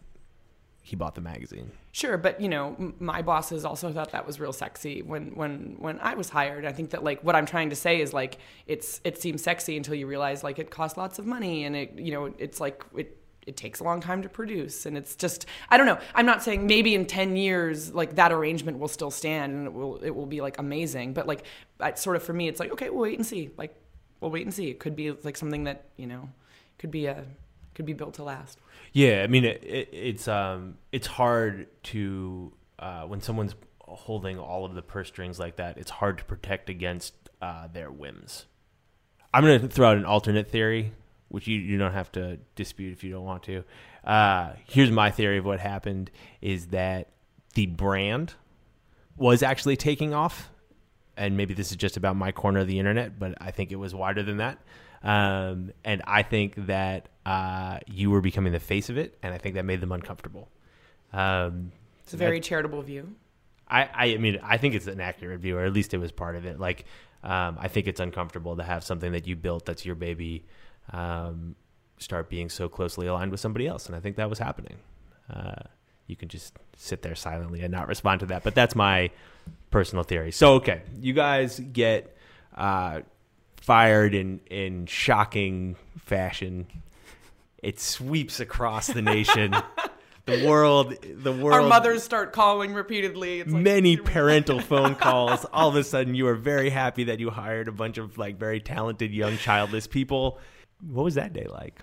[0.83, 1.73] he bought the magazine.
[1.93, 5.99] Sure, but you know, my bosses also thought that was real sexy when when when
[5.99, 6.65] I was hired.
[6.65, 9.77] I think that like what I'm trying to say is like it's it seems sexy
[9.77, 12.85] until you realize like it costs lots of money and it you know it's like
[12.97, 15.99] it it takes a long time to produce and it's just I don't know.
[16.15, 19.73] I'm not saying maybe in 10 years like that arrangement will still stand and it
[19.73, 21.45] will it will be like amazing, but like
[21.97, 23.51] sort of for me it's like okay, we'll wait and see.
[23.57, 23.75] Like
[24.21, 24.69] we'll wait and see.
[24.69, 26.29] It could be like something that, you know,
[26.79, 27.25] could be a
[27.75, 28.59] could be built to last.
[28.93, 34.65] Yeah, I mean it, it, it's um it's hard to uh, when someone's holding all
[34.65, 35.79] of the purse strings like that.
[35.79, 38.47] It's hard to protect against uh, their whims.
[39.33, 40.93] I'm gonna throw out an alternate theory,
[41.29, 43.65] which you, you don't have to dispute if you don't want to.
[44.05, 47.11] Uh, here's my theory of what happened: is that
[47.55, 48.35] the brand
[49.17, 50.51] was actually taking off,
[51.17, 53.77] and maybe this is just about my corner of the internet, but I think it
[53.77, 54.59] was wider than that.
[55.03, 59.39] Um, and I think that uh, you were becoming the face of it, and I
[59.39, 60.49] think that made them uncomfortable.
[61.13, 63.15] Um, It's a very charitable view.
[63.69, 66.37] I, I mean, I think it's an accurate view, or at least it was part
[66.37, 66.59] of it.
[66.59, 66.85] Like,
[67.23, 70.45] um, I think it's uncomfortable to have something that you built that's your baby
[70.93, 71.55] um,
[71.99, 74.77] start being so closely aligned with somebody else, and I think that was happening.
[75.33, 75.63] Uh,
[76.09, 79.11] you can just sit there silently and not respond to that, but that's my
[79.71, 80.33] personal theory.
[80.33, 82.17] So, okay, you guys get
[82.57, 83.03] uh,
[83.61, 86.67] fired in in shocking fashion.
[87.63, 89.55] It sweeps across the nation.
[90.27, 91.55] The world, the world.
[91.55, 93.41] Our mothers start calling repeatedly.
[93.41, 95.45] It's like, many parental phone calls.
[95.53, 98.39] All of a sudden, you are very happy that you hired a bunch of like
[98.39, 100.39] very talented young childless people.
[100.87, 101.83] What was that day like?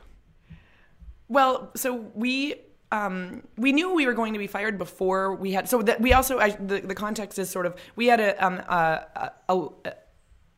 [1.28, 2.56] Well, so we
[2.92, 5.68] um, we knew we were going to be fired before we had.
[5.68, 8.56] So that we also I, the the context is sort of we had a um
[8.60, 9.94] a, a, a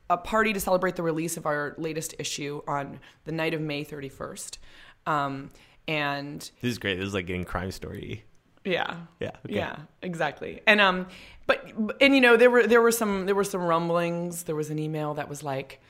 [0.10, 3.84] a party to celebrate the release of our latest issue on the night of May
[3.84, 4.58] thirty first,
[5.06, 5.52] um,
[5.88, 6.96] and This is great.
[6.98, 8.24] This is like getting crime story.
[8.66, 8.96] yeah.
[9.20, 9.56] Yeah, okay.
[9.56, 10.62] Yeah, exactly.
[10.68, 11.08] And um
[11.48, 11.66] but
[12.02, 14.44] and you know there were there were some there were some rumblings.
[14.44, 15.82] There was an email that was like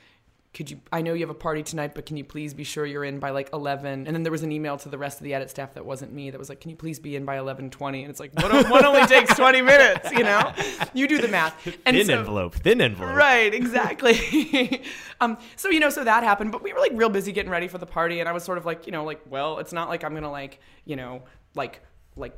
[0.52, 2.84] could you I know you have a party tonight, but can you please be sure
[2.84, 4.06] you're in by like 11?
[4.06, 6.12] And then there was an email to the rest of the edit staff that wasn't
[6.12, 8.50] me that was like, "Can you please be in by 11:20?" And it's like, "What
[8.68, 10.52] what only takes 20 minutes, you know?
[10.92, 11.54] You do the math."
[11.86, 12.54] And Thin so- envelope.
[12.56, 13.16] Thin envelope.
[13.16, 14.82] Right, exactly.
[15.20, 17.68] um, so you know, so that happened, but we were like real busy getting ready
[17.68, 19.88] for the party, and I was sort of like, you know, like, well, it's not
[19.88, 21.22] like I'm gonna like, you know,
[21.54, 21.80] like,
[22.16, 22.36] like,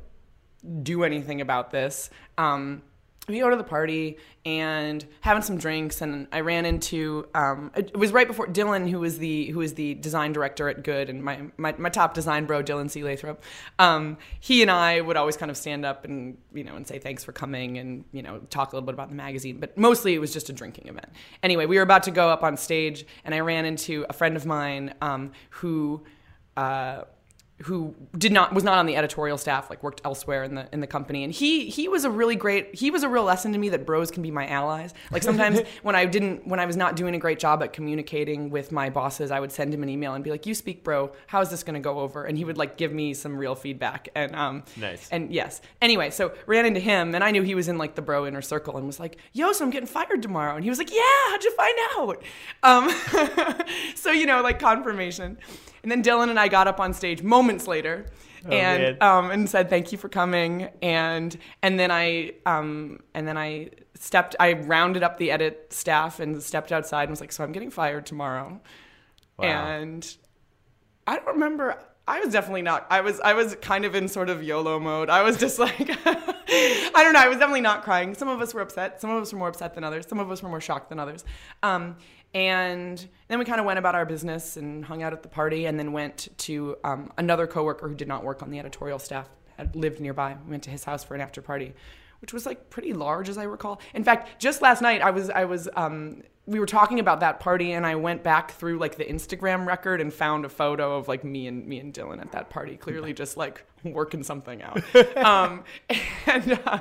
[0.83, 2.09] do anything about this.
[2.37, 2.83] Um,
[3.27, 7.27] we go to the party and having some drinks, and I ran into.
[7.33, 10.83] Um, it, was right before Dylan, who was the who is the design director at
[10.83, 13.03] Good, and my my, my top design bro, Dylan C.
[13.03, 13.41] Lathrop.
[13.79, 16.99] Um, he and I would always kind of stand up and you know and say
[16.99, 20.13] thanks for coming, and you know talk a little bit about the magazine, but mostly
[20.13, 21.07] it was just a drinking event.
[21.41, 24.35] Anyway, we were about to go up on stage, and I ran into a friend
[24.35, 26.03] of mine um, who.
[26.55, 27.03] Uh,
[27.63, 30.79] who did not was not on the editorial staff like worked elsewhere in the in
[30.81, 31.23] the company.
[31.23, 33.85] And he he was a really great he was a real lesson to me that
[33.85, 34.93] bros can be my allies.
[35.11, 38.49] Like sometimes when i didn't when i was not doing a great job at communicating
[38.49, 41.11] with my bosses i would send him an email and be like you speak bro.
[41.27, 42.25] How is this going to go over?
[42.25, 44.09] And he would like give me some real feedback.
[44.15, 45.09] And um Nice.
[45.11, 45.61] and yes.
[45.81, 48.41] Anyway so ran into him and i knew he was in like the bro inner
[48.41, 50.55] circle and was like yo so i'm getting fired tomorrow.
[50.55, 52.23] And he was like yeah how'd you find out?
[52.63, 53.63] Um
[53.95, 55.37] so you know like confirmation
[55.83, 58.05] and then dylan and i got up on stage moments later
[58.51, 60.69] and um, and said thank you for coming.
[60.81, 66.19] And and then I um, and then I stepped I rounded up the edit staff
[66.19, 68.59] and stepped outside and was like so I'm getting fired tomorrow.
[69.37, 69.47] Wow.
[69.47, 70.15] and
[71.07, 71.75] I don't remember
[72.07, 75.09] I was definitely not I was I was kind of in sort of YOLO mode.
[75.09, 78.13] I was just like I don't know I was definitely not crying.
[78.13, 80.29] Some of us were upset some of us were more upset than others some of
[80.29, 81.23] us were more shocked than others.
[81.63, 81.95] Um,
[82.33, 85.65] and then we kind of went about our business and hung out at the party
[85.65, 89.29] and then went to um, another coworker who did not work on the editorial staff
[89.57, 91.73] had lived nearby we went to his house for an after party
[92.23, 93.81] which was like pretty large as I recall.
[93.93, 97.41] In fact, just last night I was I was um, we were talking about that
[97.41, 101.09] party and I went back through like the Instagram record and found a photo of
[101.09, 104.81] like me and me and Dylan at that party, clearly just like working something out.
[105.17, 105.65] um,
[106.25, 106.79] and uh,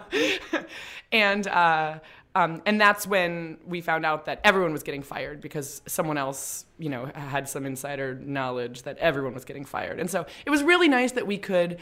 [1.11, 1.99] and uh,
[2.35, 6.65] Um, and that's when we found out that everyone was getting fired because someone else,
[6.79, 10.01] you know, had some insider knowledge that everyone was getting fired.
[10.01, 11.79] And so it was really nice that we could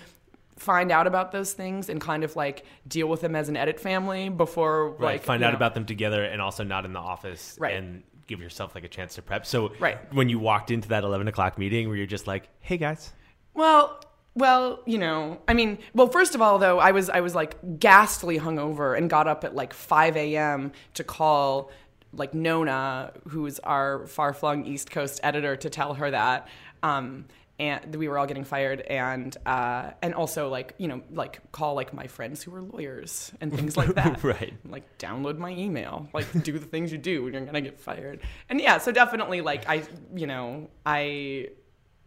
[0.57, 3.79] find out about those things and kind of like deal with them as an edit
[3.81, 5.01] family before Right.
[5.15, 7.57] like Find out know- about them together and also not in the office.
[7.59, 7.77] Right.
[7.77, 9.47] And give yourself like a chance to prep.
[9.47, 9.99] So Right.
[10.13, 13.13] when you walked into that 11 o'clock meeting where you're just like, hey guys.
[13.55, 14.01] Well,
[14.35, 17.81] well, you know, I mean, well, first of all, though, I was I was like
[17.81, 20.73] ghastly hungover and got up at like 5 a.m.
[20.95, 21.71] to call
[22.13, 26.49] like Nona, who's our far flung East Coast editor, to tell her that.
[26.83, 27.27] Um,
[27.59, 31.75] and we were all getting fired, and uh, and also like you know like call
[31.75, 34.25] like my friends who were lawyers and things like that.
[34.25, 34.55] Right.
[34.67, 36.09] Like download my email.
[36.15, 38.21] Like do the things you do when you're gonna get fired.
[38.49, 39.83] And yeah, so definitely like I
[40.15, 41.49] you know I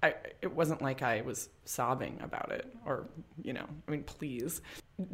[0.03, 3.07] I, it wasn't like I was sobbing about it or,
[3.41, 4.61] you know, I mean, please.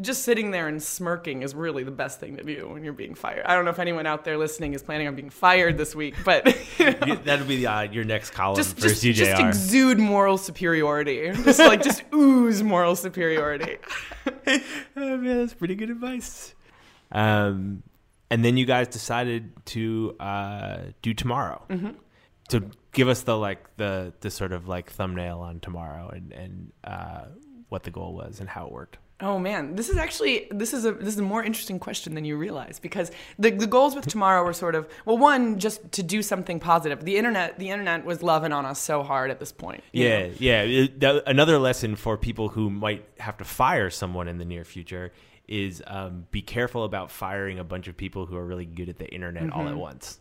[0.02, 3.14] Just sitting there and smirking is really the best thing to do when you're being
[3.14, 3.46] fired.
[3.46, 6.16] I don't know if anyone out there listening is planning on being fired this week,
[6.26, 6.48] but
[6.80, 9.16] you know, You- That'll be uh, your next column just, for just, CJR.
[9.16, 11.32] just exude moral superiority.
[11.44, 13.78] Just like, just ooze moral superiority.
[14.48, 16.56] oh, man, that's pretty good advice.
[17.12, 17.84] Um,
[18.32, 21.64] and then you guys decided to uh, do tomorrow.
[21.70, 21.92] Mm-hmm.
[22.50, 22.62] So
[22.92, 27.26] give us the like the the sort of like thumbnail on tomorrow and and uh,
[27.70, 28.98] what the goal was and how it worked.
[29.22, 32.24] Oh man, this is actually this is a this is a more interesting question than
[32.24, 36.04] you realize because the the goals with tomorrow were sort of well one just to
[36.04, 37.04] do something positive.
[37.04, 39.84] The internet the internet was loving on us so hard at this point.
[39.92, 40.34] Yeah, know?
[40.40, 40.62] yeah.
[40.62, 45.12] It- another lesson for people who might have to fire someone in the near future
[45.50, 49.00] is um, be careful about firing a bunch of people who are really good at
[49.00, 49.80] the internet all at Mm-hmm.
[49.80, 50.20] once.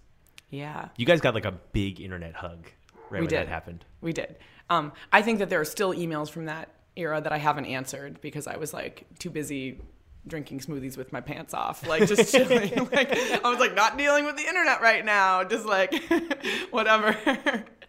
[0.51, 0.89] Yeah.
[0.97, 2.67] You guys got like a big internet hug
[3.11, 3.49] right We when that did.
[3.49, 3.85] happened.
[4.01, 4.37] We did.
[4.71, 8.21] Um, I think that there are still emails from that era that I haven't answered
[8.21, 9.81] because I was like too busy
[10.27, 12.75] drinking smoothies with my pants off, like just chilling.
[12.93, 15.95] like I was like not dealing with the internet right now, just like
[16.71, 17.17] whatever.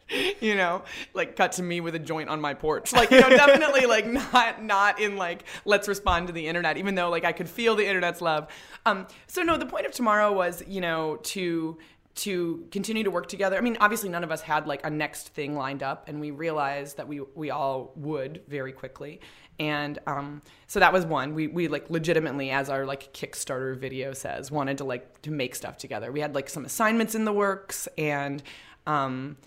[0.41, 0.84] you know,
[1.14, 2.93] like cut to me with a joint on my porch.
[2.93, 6.95] Like, you know, definitely like not not in like let's respond to the internet, even
[6.95, 8.47] though like I could feel the internet's love.
[8.86, 11.78] Um, so no, the point of tomorrow was, you know, to
[12.20, 13.58] to continue to work together.
[13.58, 16.32] I mean, obviously none of us had like a next thing lined up and we
[16.32, 19.22] realized that we we all would very quickly.
[19.58, 21.34] And um, so that was one.
[21.34, 25.56] We we like legitimately, as our like Kickstarter video says, wanted to like to make
[25.56, 26.12] stuff together.
[26.12, 28.44] We had like some assignments in the works and
[28.86, 29.38] um,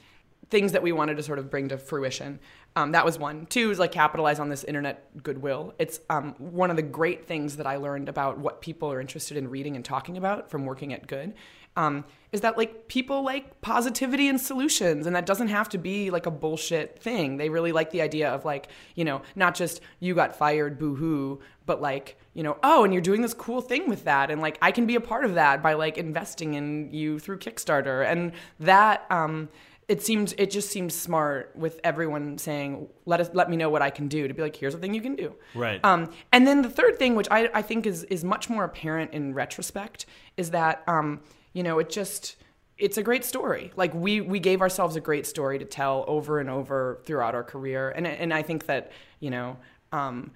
[0.51, 2.41] things that we wanted to sort of bring to fruition.
[2.75, 3.47] Um, that was one.
[3.47, 5.75] Two is like capitalize on this internet goodwill.
[5.79, 9.37] It's um, one of the great things that I learned about what people are interested
[9.37, 11.35] in reading and talking about from working at Good.
[11.77, 16.11] Um, is that like people like positivity and solutions, and that doesn't have to be
[16.11, 17.37] like a bullshit thing.
[17.37, 20.95] They really like the idea of like you know not just you got fired, boo
[20.95, 24.41] hoo, but like you know oh, and you're doing this cool thing with that, and
[24.41, 28.05] like I can be a part of that by like investing in you through Kickstarter,
[28.07, 29.07] and that.
[29.11, 29.49] Um,
[29.89, 33.83] it seemed it just seemed smart with everyone saying let us let me know what
[33.83, 35.85] I can do to be like here's a thing you can do Right.
[35.85, 39.13] um, and then the third thing which I, I think is is much more apparent
[39.13, 40.07] in retrospect
[40.37, 41.21] is that um,
[41.53, 42.37] you know it just
[42.79, 43.73] it's a great story.
[43.77, 47.45] Like we we gave ourselves a great story to tell over and over throughout our
[47.45, 47.91] career.
[47.91, 49.57] And and I think that you know
[49.93, 50.33] um,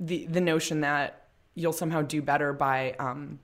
[0.00, 3.38] the the notion that you'll somehow do better by um,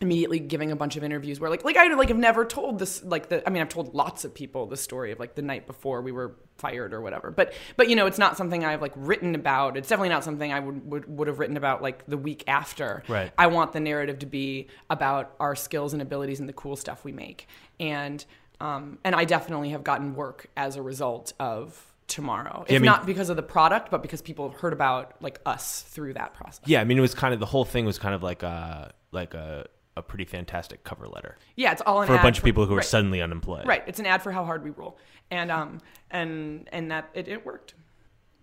[0.00, 3.02] immediately giving a bunch of interviews where like like I like have never told this
[3.02, 5.66] like the I mean I've told lots of people the story of like the night
[5.66, 7.30] before we were fired or whatever.
[7.32, 9.76] But but you know it's not something I've like written about.
[9.76, 13.02] It's definitely not something I would would, would have written about like the week after.
[13.08, 13.32] Right.
[13.36, 17.04] I want the narrative to be about our skills and abilities and the cool stuff
[17.04, 17.48] we make.
[17.80, 18.24] And
[18.60, 22.64] um and I definitely have gotten work as a result of tomorrow.
[22.68, 25.40] If I mean- not because of the product but because people have heard about like
[25.44, 26.62] us through that process.
[26.66, 28.92] Yeah, I mean, it was kind of the whole thing was kind of like a
[29.10, 29.66] like a,
[29.98, 32.82] a pretty fantastic cover letter yeah it's all for a bunch of people who are
[32.82, 33.66] suddenly unemployed.
[33.66, 33.82] Right.
[33.86, 34.98] It's an ad for how hard we roll,
[35.30, 35.80] and um
[36.10, 37.74] and and that it, it worked.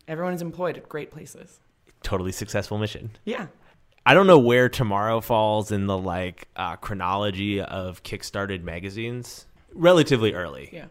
[0.07, 1.59] Everyone is employed at great places.
[2.03, 3.11] Totally successful mission.
[3.25, 3.47] Yeah.
[4.05, 9.47] I don't know where tomorrow falls in the like uh, chronology of kickstarted magazines.
[9.73, 10.69] Relatively early.
[10.71, 10.85] Yeah.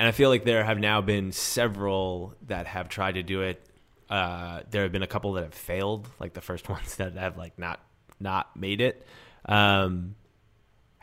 [0.00, 3.64] And I feel like there have now been several that have tried to do it.
[4.10, 7.38] Uh, there have been a couple that have failed, like the first ones that have
[7.38, 7.80] like not
[8.18, 9.06] not made it.
[9.46, 10.16] Um,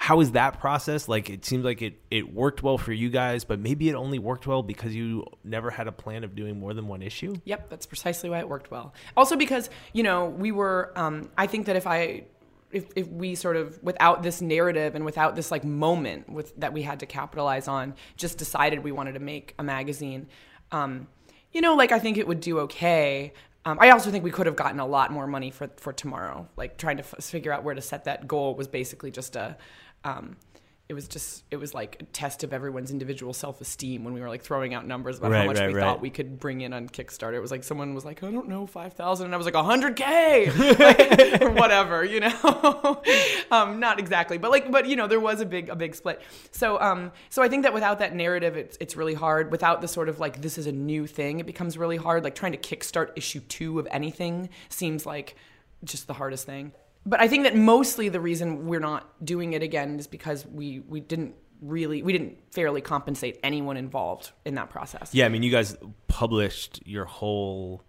[0.03, 1.07] how is that process?
[1.07, 4.19] Like it seems like it it worked well for you guys, but maybe it only
[4.19, 7.33] worked well because you never had a plan of doing more than one issue.
[7.45, 7.69] Yep.
[7.69, 8.93] That's precisely why it worked well.
[9.15, 10.91] Also because you know we were.
[10.97, 12.25] Um, I think that if I.
[12.73, 16.73] If, if we sort of without this narrative and without this like moment with that
[16.73, 20.25] we had to capitalize on just decided we wanted to make a magazine
[20.71, 21.05] um,
[21.51, 23.31] you know like i think it would do okay
[23.65, 26.47] um, I also think we could have gotten a lot more money for for tomorrow.
[26.57, 29.57] Like trying to f- figure out where to set that goal was basically just a.
[30.03, 30.35] Um,
[30.93, 34.29] it was just it was like a test of everyone's individual self-esteem when we were
[34.29, 35.81] like throwing out numbers about how much right, we right.
[35.81, 37.33] thought we could bring in on Kickstarter.
[37.33, 39.55] It was like someone was like, I don't know, five thousand, and I was like,
[39.55, 40.49] hundred k,
[41.41, 43.01] or whatever, you know.
[43.51, 46.21] um, not exactly, but like, but you know, there was a big a big split.
[46.51, 49.49] So um, so I think that without that narrative, it's it's really hard.
[49.49, 52.23] Without the sort of like this is a new thing, it becomes really hard.
[52.23, 55.35] Like trying to kickstart issue two of anything seems like
[55.83, 56.71] just the hardest thing.
[57.05, 60.79] But I think that mostly the reason we're not doing it again is because we
[60.87, 65.13] we didn't really we didn't fairly compensate anyone involved in that process.
[65.13, 65.77] Yeah, I mean, you guys
[66.07, 67.83] published your whole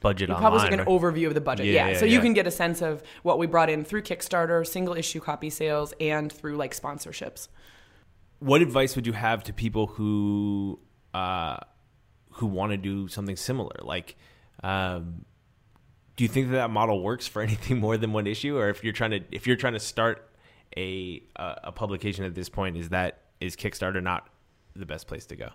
[0.00, 0.42] budget online.
[0.42, 1.66] published like an overview of the budget.
[1.66, 2.20] Yeah, Yeah, yeah, so you yeah.
[2.20, 5.94] can get a sense of what we brought in through Kickstarter, single issue copy sales,
[6.00, 7.48] and through like sponsorships.
[8.38, 10.78] what advice would you have to people who
[11.14, 11.56] uh,
[12.32, 13.76] who want to do something similar?
[13.82, 14.16] Like,
[14.62, 15.24] um,
[16.16, 18.82] do you think that that model works for anything more than one issue, or if
[18.84, 20.28] you're trying to if you're trying to start
[20.76, 24.28] a a, a publication at this point, is that is Kickstarter not
[24.76, 25.50] the best place to go?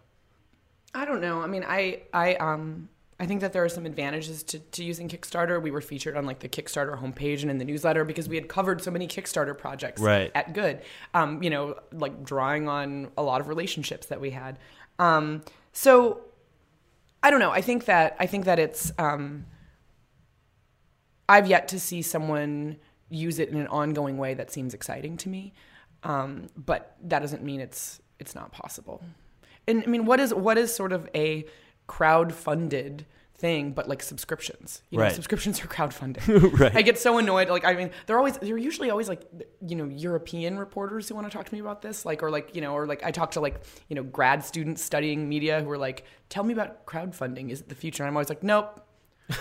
[0.94, 1.42] I don't know.
[1.42, 2.90] I mean, I I um
[3.22, 5.62] I think that there are some advantages to, to using Kickstarter.
[5.62, 8.48] We were featured on like the Kickstarter homepage and in the newsletter because we had
[8.48, 10.32] covered so many Kickstarter projects Right.
[10.34, 10.82] at Good.
[11.14, 14.58] Um, you know, like drawing on a lot of relationships that we had.
[15.00, 15.44] Um,
[15.74, 16.22] so
[17.22, 17.52] I don't know.
[17.52, 19.46] I think that I think that it's um,
[21.30, 22.78] I've yet to see someone
[23.10, 25.54] use it in an ongoing way that seems exciting to me.
[26.04, 29.02] Um, but that doesn't mean it's it's not possible.
[29.68, 31.46] And I mean, what is what is sort of a
[31.88, 33.06] crowd funded
[33.36, 34.82] thing, but like subscriptions?
[34.90, 35.14] You know, Right.
[35.14, 36.24] subscriptions are crowd funded.
[36.60, 36.76] Right.
[36.76, 37.50] I get so annoyed.
[37.50, 39.22] Like, I mean, they're always they're usually always like
[39.68, 42.56] you know European reporters who want to talk to me about this, like or like
[42.56, 45.70] you know or like I talk to like you know grad students studying media who
[45.70, 47.50] are like, tell me about crowdfunding.
[47.52, 48.04] Is it the future?
[48.04, 48.86] And I'm always like, nope.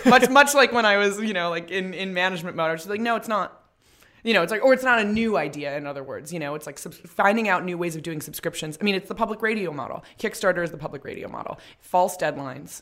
[0.05, 2.81] Much much like when I was you know like in in management mode, I was
[2.81, 3.55] just like, no, it's not.
[4.21, 5.77] You know, it's like, or it's not a new idea.
[5.77, 8.77] In other words, you know, it's like subs- finding out new ways of doing subscriptions.
[8.81, 10.03] I mean, it's the public radio model.
[10.19, 11.57] Kickstarter is the public radio model.
[11.79, 12.81] False deadlines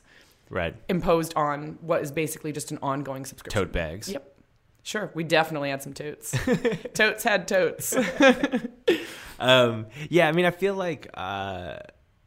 [0.49, 0.75] Right.
[0.89, 3.61] imposed on what is basically just an ongoing subscription.
[3.65, 4.09] Tote bags.
[4.09, 4.35] Yep.
[4.81, 5.11] Sure.
[5.13, 6.31] We definitely had some totes.
[6.95, 7.95] totes had totes.
[9.39, 11.77] um, yeah, I mean, I feel like uh,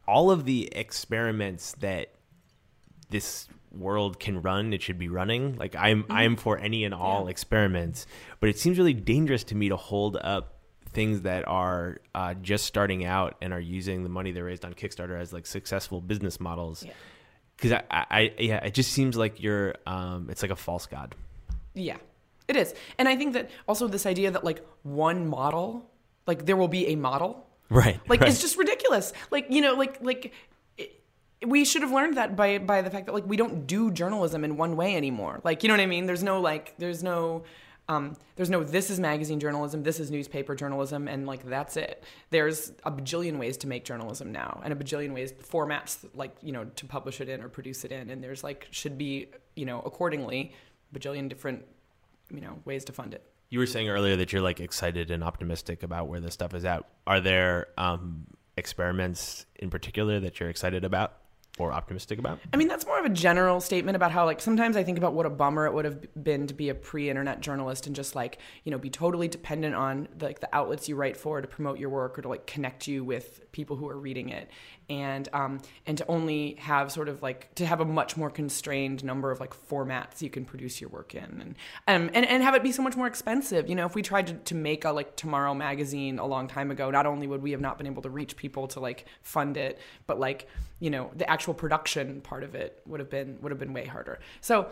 [0.07, 2.13] all of the experiments that
[3.09, 5.55] this world can run, it should be running.
[5.57, 8.05] Like I'm, I'm for any and all experiments,
[8.39, 10.59] but it seems really dangerous to me to hold up
[10.89, 14.73] things that are uh, just starting out and are using the money they raised on
[14.73, 16.83] Kickstarter as like successful business models.
[16.83, 16.91] Yeah.
[17.55, 20.87] Because I, I, I, yeah, it just seems like you're, um, it's like a false
[20.87, 21.15] god.
[21.73, 21.97] Yeah,
[22.47, 22.73] it is.
[22.97, 25.89] And I think that also this idea that like one model,
[26.27, 28.01] like there will be a model, Right.
[28.09, 28.29] like right.
[28.29, 29.13] it's just ridiculous.
[29.29, 30.33] Like you know, like like
[31.45, 34.43] we should have learned that by by the fact that like we don't do journalism
[34.43, 35.41] in one way anymore.
[35.43, 36.05] Like you know what I mean?
[36.05, 37.43] There's no like there's no.
[37.89, 42.05] Um, there's no this is magazine journalism, this is newspaper journalism, and like that's it.
[42.29, 46.53] There's a bajillion ways to make journalism now, and a bajillion ways formats like you
[46.53, 49.65] know to publish it in or produce it in, and there's like should be you
[49.65, 50.53] know accordingly
[50.95, 51.65] bajillion different
[52.29, 53.25] you know ways to fund it.
[53.49, 56.63] You were saying earlier that you're like excited and optimistic about where this stuff is
[56.63, 56.85] at.
[57.07, 58.25] Are there um,
[58.55, 61.20] experiments in particular that you're excited about
[61.59, 62.39] or optimistic about?
[62.53, 65.13] I mean, that's more of a general statement about how, like, sometimes I think about
[65.13, 68.39] what a bummer it would have been to be a pre-internet journalist and just like,
[68.63, 71.89] you know, be totally dependent on like the outlets you write for to promote your
[71.89, 74.49] work or to like connect you with people who are reading it,
[74.91, 79.05] and um, and to only have sort of like to have a much more constrained
[79.05, 81.55] number of like formats you can produce your work in, and
[81.87, 83.69] um, and and have it be so much more expensive.
[83.69, 86.71] You know, if we tried to, to make a like Tomorrow magazine a long time
[86.71, 89.55] ago, not only would we have not been able to reach people to like fund
[89.55, 90.47] it, but like
[90.81, 93.85] you know the actual production part of it would have been would have been way
[93.85, 94.19] harder.
[94.41, 94.69] So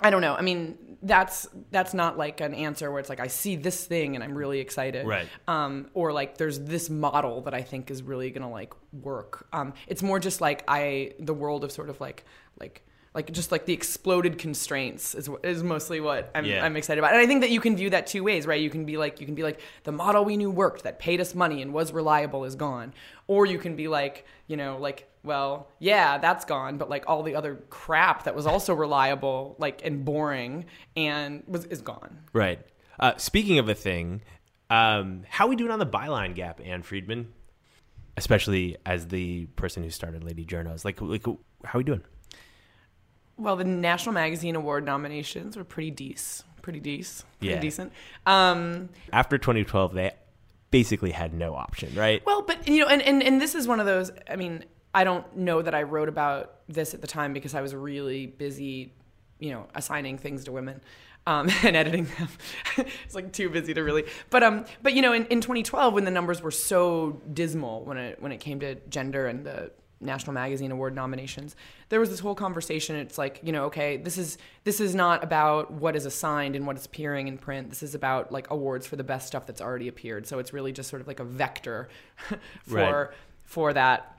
[0.00, 0.34] I don't know.
[0.34, 4.14] I mean, that's that's not like an answer where it's like I see this thing
[4.14, 5.28] and I'm really excited, Right.
[5.46, 9.46] Um, or like there's this model that I think is really gonna like work.
[9.52, 12.24] Um, it's more just like I the world of sort of like
[12.58, 12.82] like
[13.14, 16.64] like just like the exploded constraints is is mostly what I'm, Yeah.
[16.64, 17.12] I'm excited about.
[17.12, 18.60] And I think that you can view that two ways, right?
[18.60, 21.20] You can be like you can be like the model we knew worked that paid
[21.20, 22.92] us money and was reliable is gone,
[23.26, 27.22] or you can be like you know like well yeah that's gone, but like all
[27.22, 30.64] the other crap that was also reliable like and boring
[30.96, 32.20] and was is gone.
[32.32, 32.60] Right.
[33.00, 34.22] Uh, speaking of a thing,
[34.70, 37.32] um, how we doing on the byline gap, Ann Friedman?
[38.16, 40.84] Especially as the person who started Lady Journos.
[40.84, 41.24] Like, like
[41.64, 42.02] how we doing?
[43.36, 47.60] Well, the National Magazine Award nominations were pretty decent, pretty decent, pretty Yeah.
[47.60, 47.92] decent.
[48.26, 50.10] Um, After 2012, they
[50.72, 52.20] basically had no option, right?
[52.26, 54.10] Well, but you know, and, and and this is one of those.
[54.28, 54.64] I mean,
[54.94, 58.26] I don't know that I wrote about this at the time because I was really
[58.26, 58.94] busy
[59.40, 60.80] you know, assigning things to women.
[61.26, 62.28] Um, and editing them.
[63.04, 64.04] it's like too busy to really.
[64.30, 67.98] But um, but you know, in, in 2012, when the numbers were so dismal when
[67.98, 69.70] it when it came to gender and the
[70.00, 71.54] National Magazine Award nominations,
[71.90, 72.96] there was this whole conversation.
[72.96, 76.66] It's like you know, okay, this is this is not about what is assigned and
[76.66, 77.68] what is appearing in print.
[77.68, 80.26] This is about like awards for the best stuff that's already appeared.
[80.26, 81.88] So it's really just sort of like a vector
[82.64, 83.08] for Right.
[83.44, 84.17] for that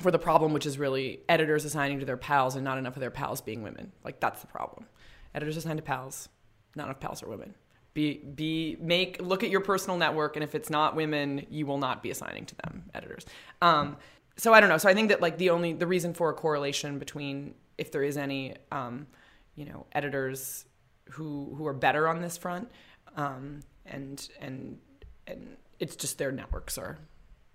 [0.00, 3.00] for the problem, which is really editors assigning to their pals and not enough of
[3.00, 3.92] their pals being women.
[4.04, 4.86] Like that's the problem.
[5.34, 6.28] Editors assigned to pals,
[6.74, 7.54] not enough pals are women.
[7.94, 11.78] Be be make look at your personal network, and if it's not women, you will
[11.78, 13.26] not be assigning to them editors.
[13.60, 13.98] Um,
[14.36, 14.78] so I don't know.
[14.78, 18.02] So I think that like the only the reason for a correlation between if there
[18.02, 19.06] is any, um,
[19.54, 20.64] you know, editors
[21.10, 22.70] who who are better on this front,
[23.16, 24.78] um, and and
[25.26, 26.98] and it's just their networks are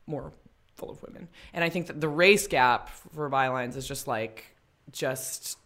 [0.06, 0.34] more
[0.78, 1.28] full of women.
[1.54, 4.56] And I think that the race gap for bylines is just like
[4.92, 5.58] just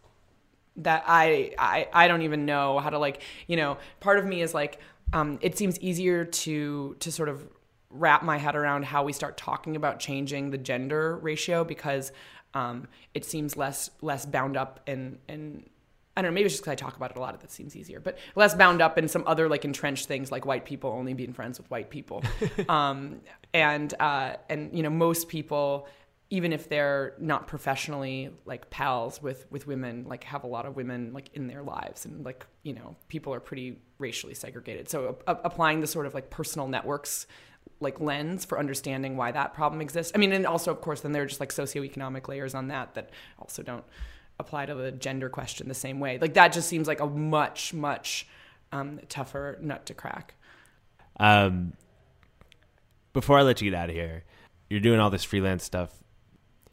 [0.77, 4.41] that I, I I don't even know how to like you know part of me
[4.41, 4.79] is like
[5.13, 7.47] um, it seems easier to to sort of
[7.89, 12.13] wrap my head around how we start talking about changing the gender ratio because
[12.53, 15.65] um, it seems less less bound up in in
[16.15, 17.75] I don't know maybe it's just because I talk about it a lot that seems
[17.75, 21.13] easier but less bound up in some other like entrenched things like white people only
[21.13, 22.23] being friends with white people.
[22.69, 23.21] Um,
[23.53, 25.87] and uh, and you know most people
[26.29, 30.75] even if they're not professionally like pals with with women like have a lot of
[30.75, 34.89] women like in their lives and like you know people are pretty racially segregated.
[34.89, 37.27] So a- applying the sort of like personal networks
[37.79, 40.11] like lens for understanding why that problem exists.
[40.15, 42.95] I mean and also of course then there are just like socioeconomic layers on that
[42.95, 43.83] that also don't
[44.41, 47.73] apply to the gender question the same way like that just seems like a much
[47.73, 48.27] much
[48.73, 50.33] um, tougher nut to crack
[51.19, 51.73] Um,
[53.13, 54.23] before I let you get out of here,
[54.69, 55.91] you're doing all this freelance stuff.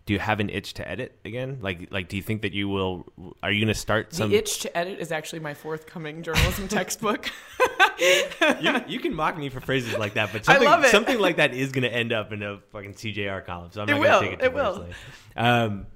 [0.06, 1.58] Do you have an itch to edit again?
[1.60, 3.04] Like, like, do you think that you will?
[3.42, 4.30] Are you going to start some?
[4.30, 7.30] the itch to edit is actually my forthcoming journalism textbook
[8.00, 10.90] you, you can mock me for phrases like that, but I something, love it.
[10.90, 13.70] something like that is going to end up in a fucking CJR column.
[13.72, 14.86] So I'm It not going to take it too It will.
[15.36, 15.86] Um,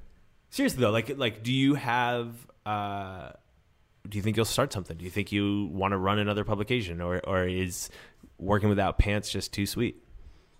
[0.52, 2.34] seriously though, like, like, do you have?
[2.64, 3.30] Uh,
[4.08, 4.96] do you think you'll start something?
[4.96, 7.90] Do you think you want to run another publication, or or is
[8.38, 9.96] working without pants just too sweet?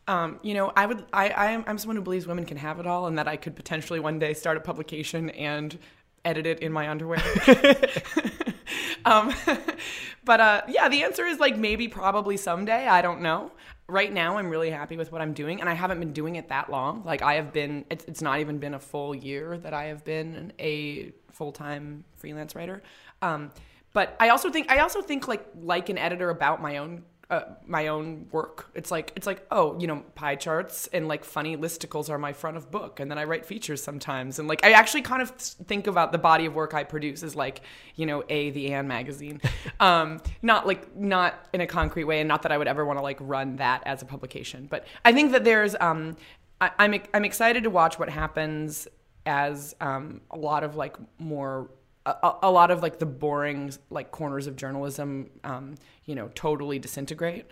[0.09, 1.05] Um, you know, I would.
[1.13, 1.65] I, I am.
[1.69, 4.19] I'm someone who believes women can have it all, and that I could potentially one
[4.19, 5.79] day start a publication and
[6.25, 7.23] edit it in my underwear.
[9.05, 9.33] um,
[10.25, 12.87] but uh, yeah, the answer is like maybe, probably someday.
[12.87, 13.53] I don't know.
[13.93, 16.49] Right now, I'm really happy with what I'm doing, and I haven't been doing it
[16.49, 17.03] that long.
[17.05, 17.85] Like I have been.
[17.91, 22.05] It's, it's not even been a full year that I have been a full time
[22.17, 22.83] freelance writer.
[23.21, 23.51] Um,
[23.93, 27.45] but I also think I also think like like an editor about my own uh,
[27.67, 28.71] my own work.
[28.75, 32.35] It's like it's like oh you know pie charts and like funny listicles are my
[32.35, 35.31] front of book, and then I write features sometimes, and like I actually kind of
[35.31, 37.63] think about the body of work I produce as like
[37.97, 39.41] you know a the Ann magazine,
[39.81, 42.99] um, not like not in a concrete way, and not that I would ever want
[42.99, 46.17] to like run that as a publication, but I think that there's um,
[46.61, 48.89] I, I'm I'm excited to watch what happens
[49.25, 51.71] as um, a lot of like more
[52.05, 56.79] a, a lot of like the boring like corners of journalism um, you know totally
[56.79, 57.47] disintegrate.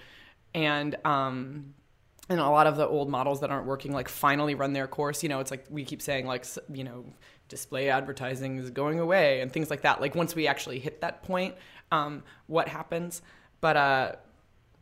[0.55, 1.74] And um
[2.28, 5.22] and a lot of the old models that aren't working like finally run their course
[5.22, 7.05] you know it's like we keep saying like you know
[7.48, 10.01] display advertising is going away and things like that.
[10.01, 11.55] Like once we actually hit that point
[11.92, 13.22] um what happens?
[13.61, 14.12] But uh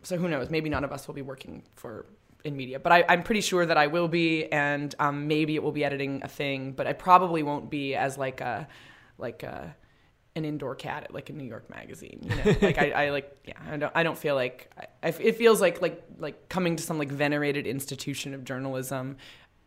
[0.02, 0.50] so who knows?
[0.50, 2.06] Maybe none of us will be working for
[2.44, 2.78] in media.
[2.78, 5.84] But I, i'm pretty sure that i will be and um, maybe it will be
[5.84, 8.68] editing a thing but i probably won't be as like a
[9.18, 9.74] like a
[10.38, 12.20] an indoor cat at like a New York magazine.
[12.22, 14.70] You know, like I, I like yeah, I don't I don't feel like
[15.02, 19.16] I, it feels like like like coming to some like venerated institution of journalism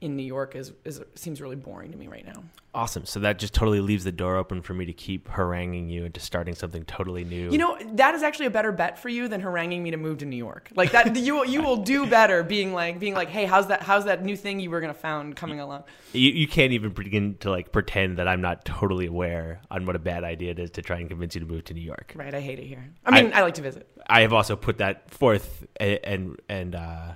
[0.02, 2.44] in New York is is seems really boring to me right now.
[2.74, 3.06] Awesome.
[3.06, 6.20] So that just totally leaves the door open for me to keep haranguing you into
[6.20, 7.52] starting something totally new.
[7.52, 10.20] You know, that is actually a better bet for you than haranguing me to move
[10.20, 10.72] to New York.
[10.76, 13.84] Like that, you will you will do better being like being like, hey, how's that
[13.84, 15.84] how's that new thing you were gonna found coming along?
[16.14, 19.96] you, you can't even begin to like pretend that I'm not totally aware on what
[19.96, 22.14] a bad idea it is to try and convince you to move to New York.
[22.16, 22.90] Right, I hate it here.
[23.06, 23.88] I mean, I, like to visit.
[24.08, 27.12] I have also put that forth and and, and uh,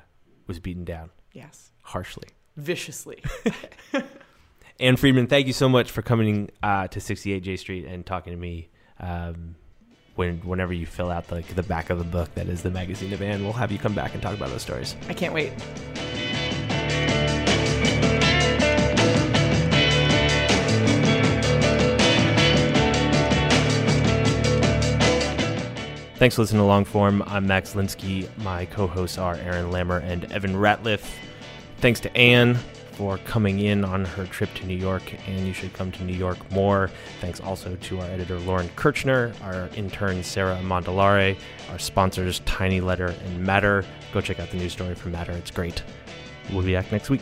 [0.46, 2.30] was beaten down Yes, harshly.
[2.58, 3.22] Viciously.
[4.80, 8.34] Ann Friedman, thank you so much for coming uh, to 68 Jay Street and talking
[8.34, 8.70] to me.
[9.00, 9.56] Um,
[10.16, 13.12] when whenever you fill out the the back of the book that is the magazine
[13.12, 14.96] of Ann, we'll have you come back and talk about those stories.
[15.10, 15.52] I can't wait.
[26.18, 27.22] Thanks for listening to Long Form.
[27.28, 28.30] I'm Max Linsky.
[28.38, 31.06] My co-hosts are Aaron Lammer and Evan Ratliff.
[31.86, 32.56] Thanks to Ann
[32.94, 36.16] for coming in on her trip to New York, and you should come to New
[36.16, 36.90] York more.
[37.22, 41.38] Thanks also to our editor, Lauren Kirchner, our intern, Sarah Mondolare,
[41.70, 43.86] our sponsors, Tiny Letter and Matter.
[44.16, 45.84] Go check out the news story from Matter, it's great.
[46.52, 47.22] We'll be back next week.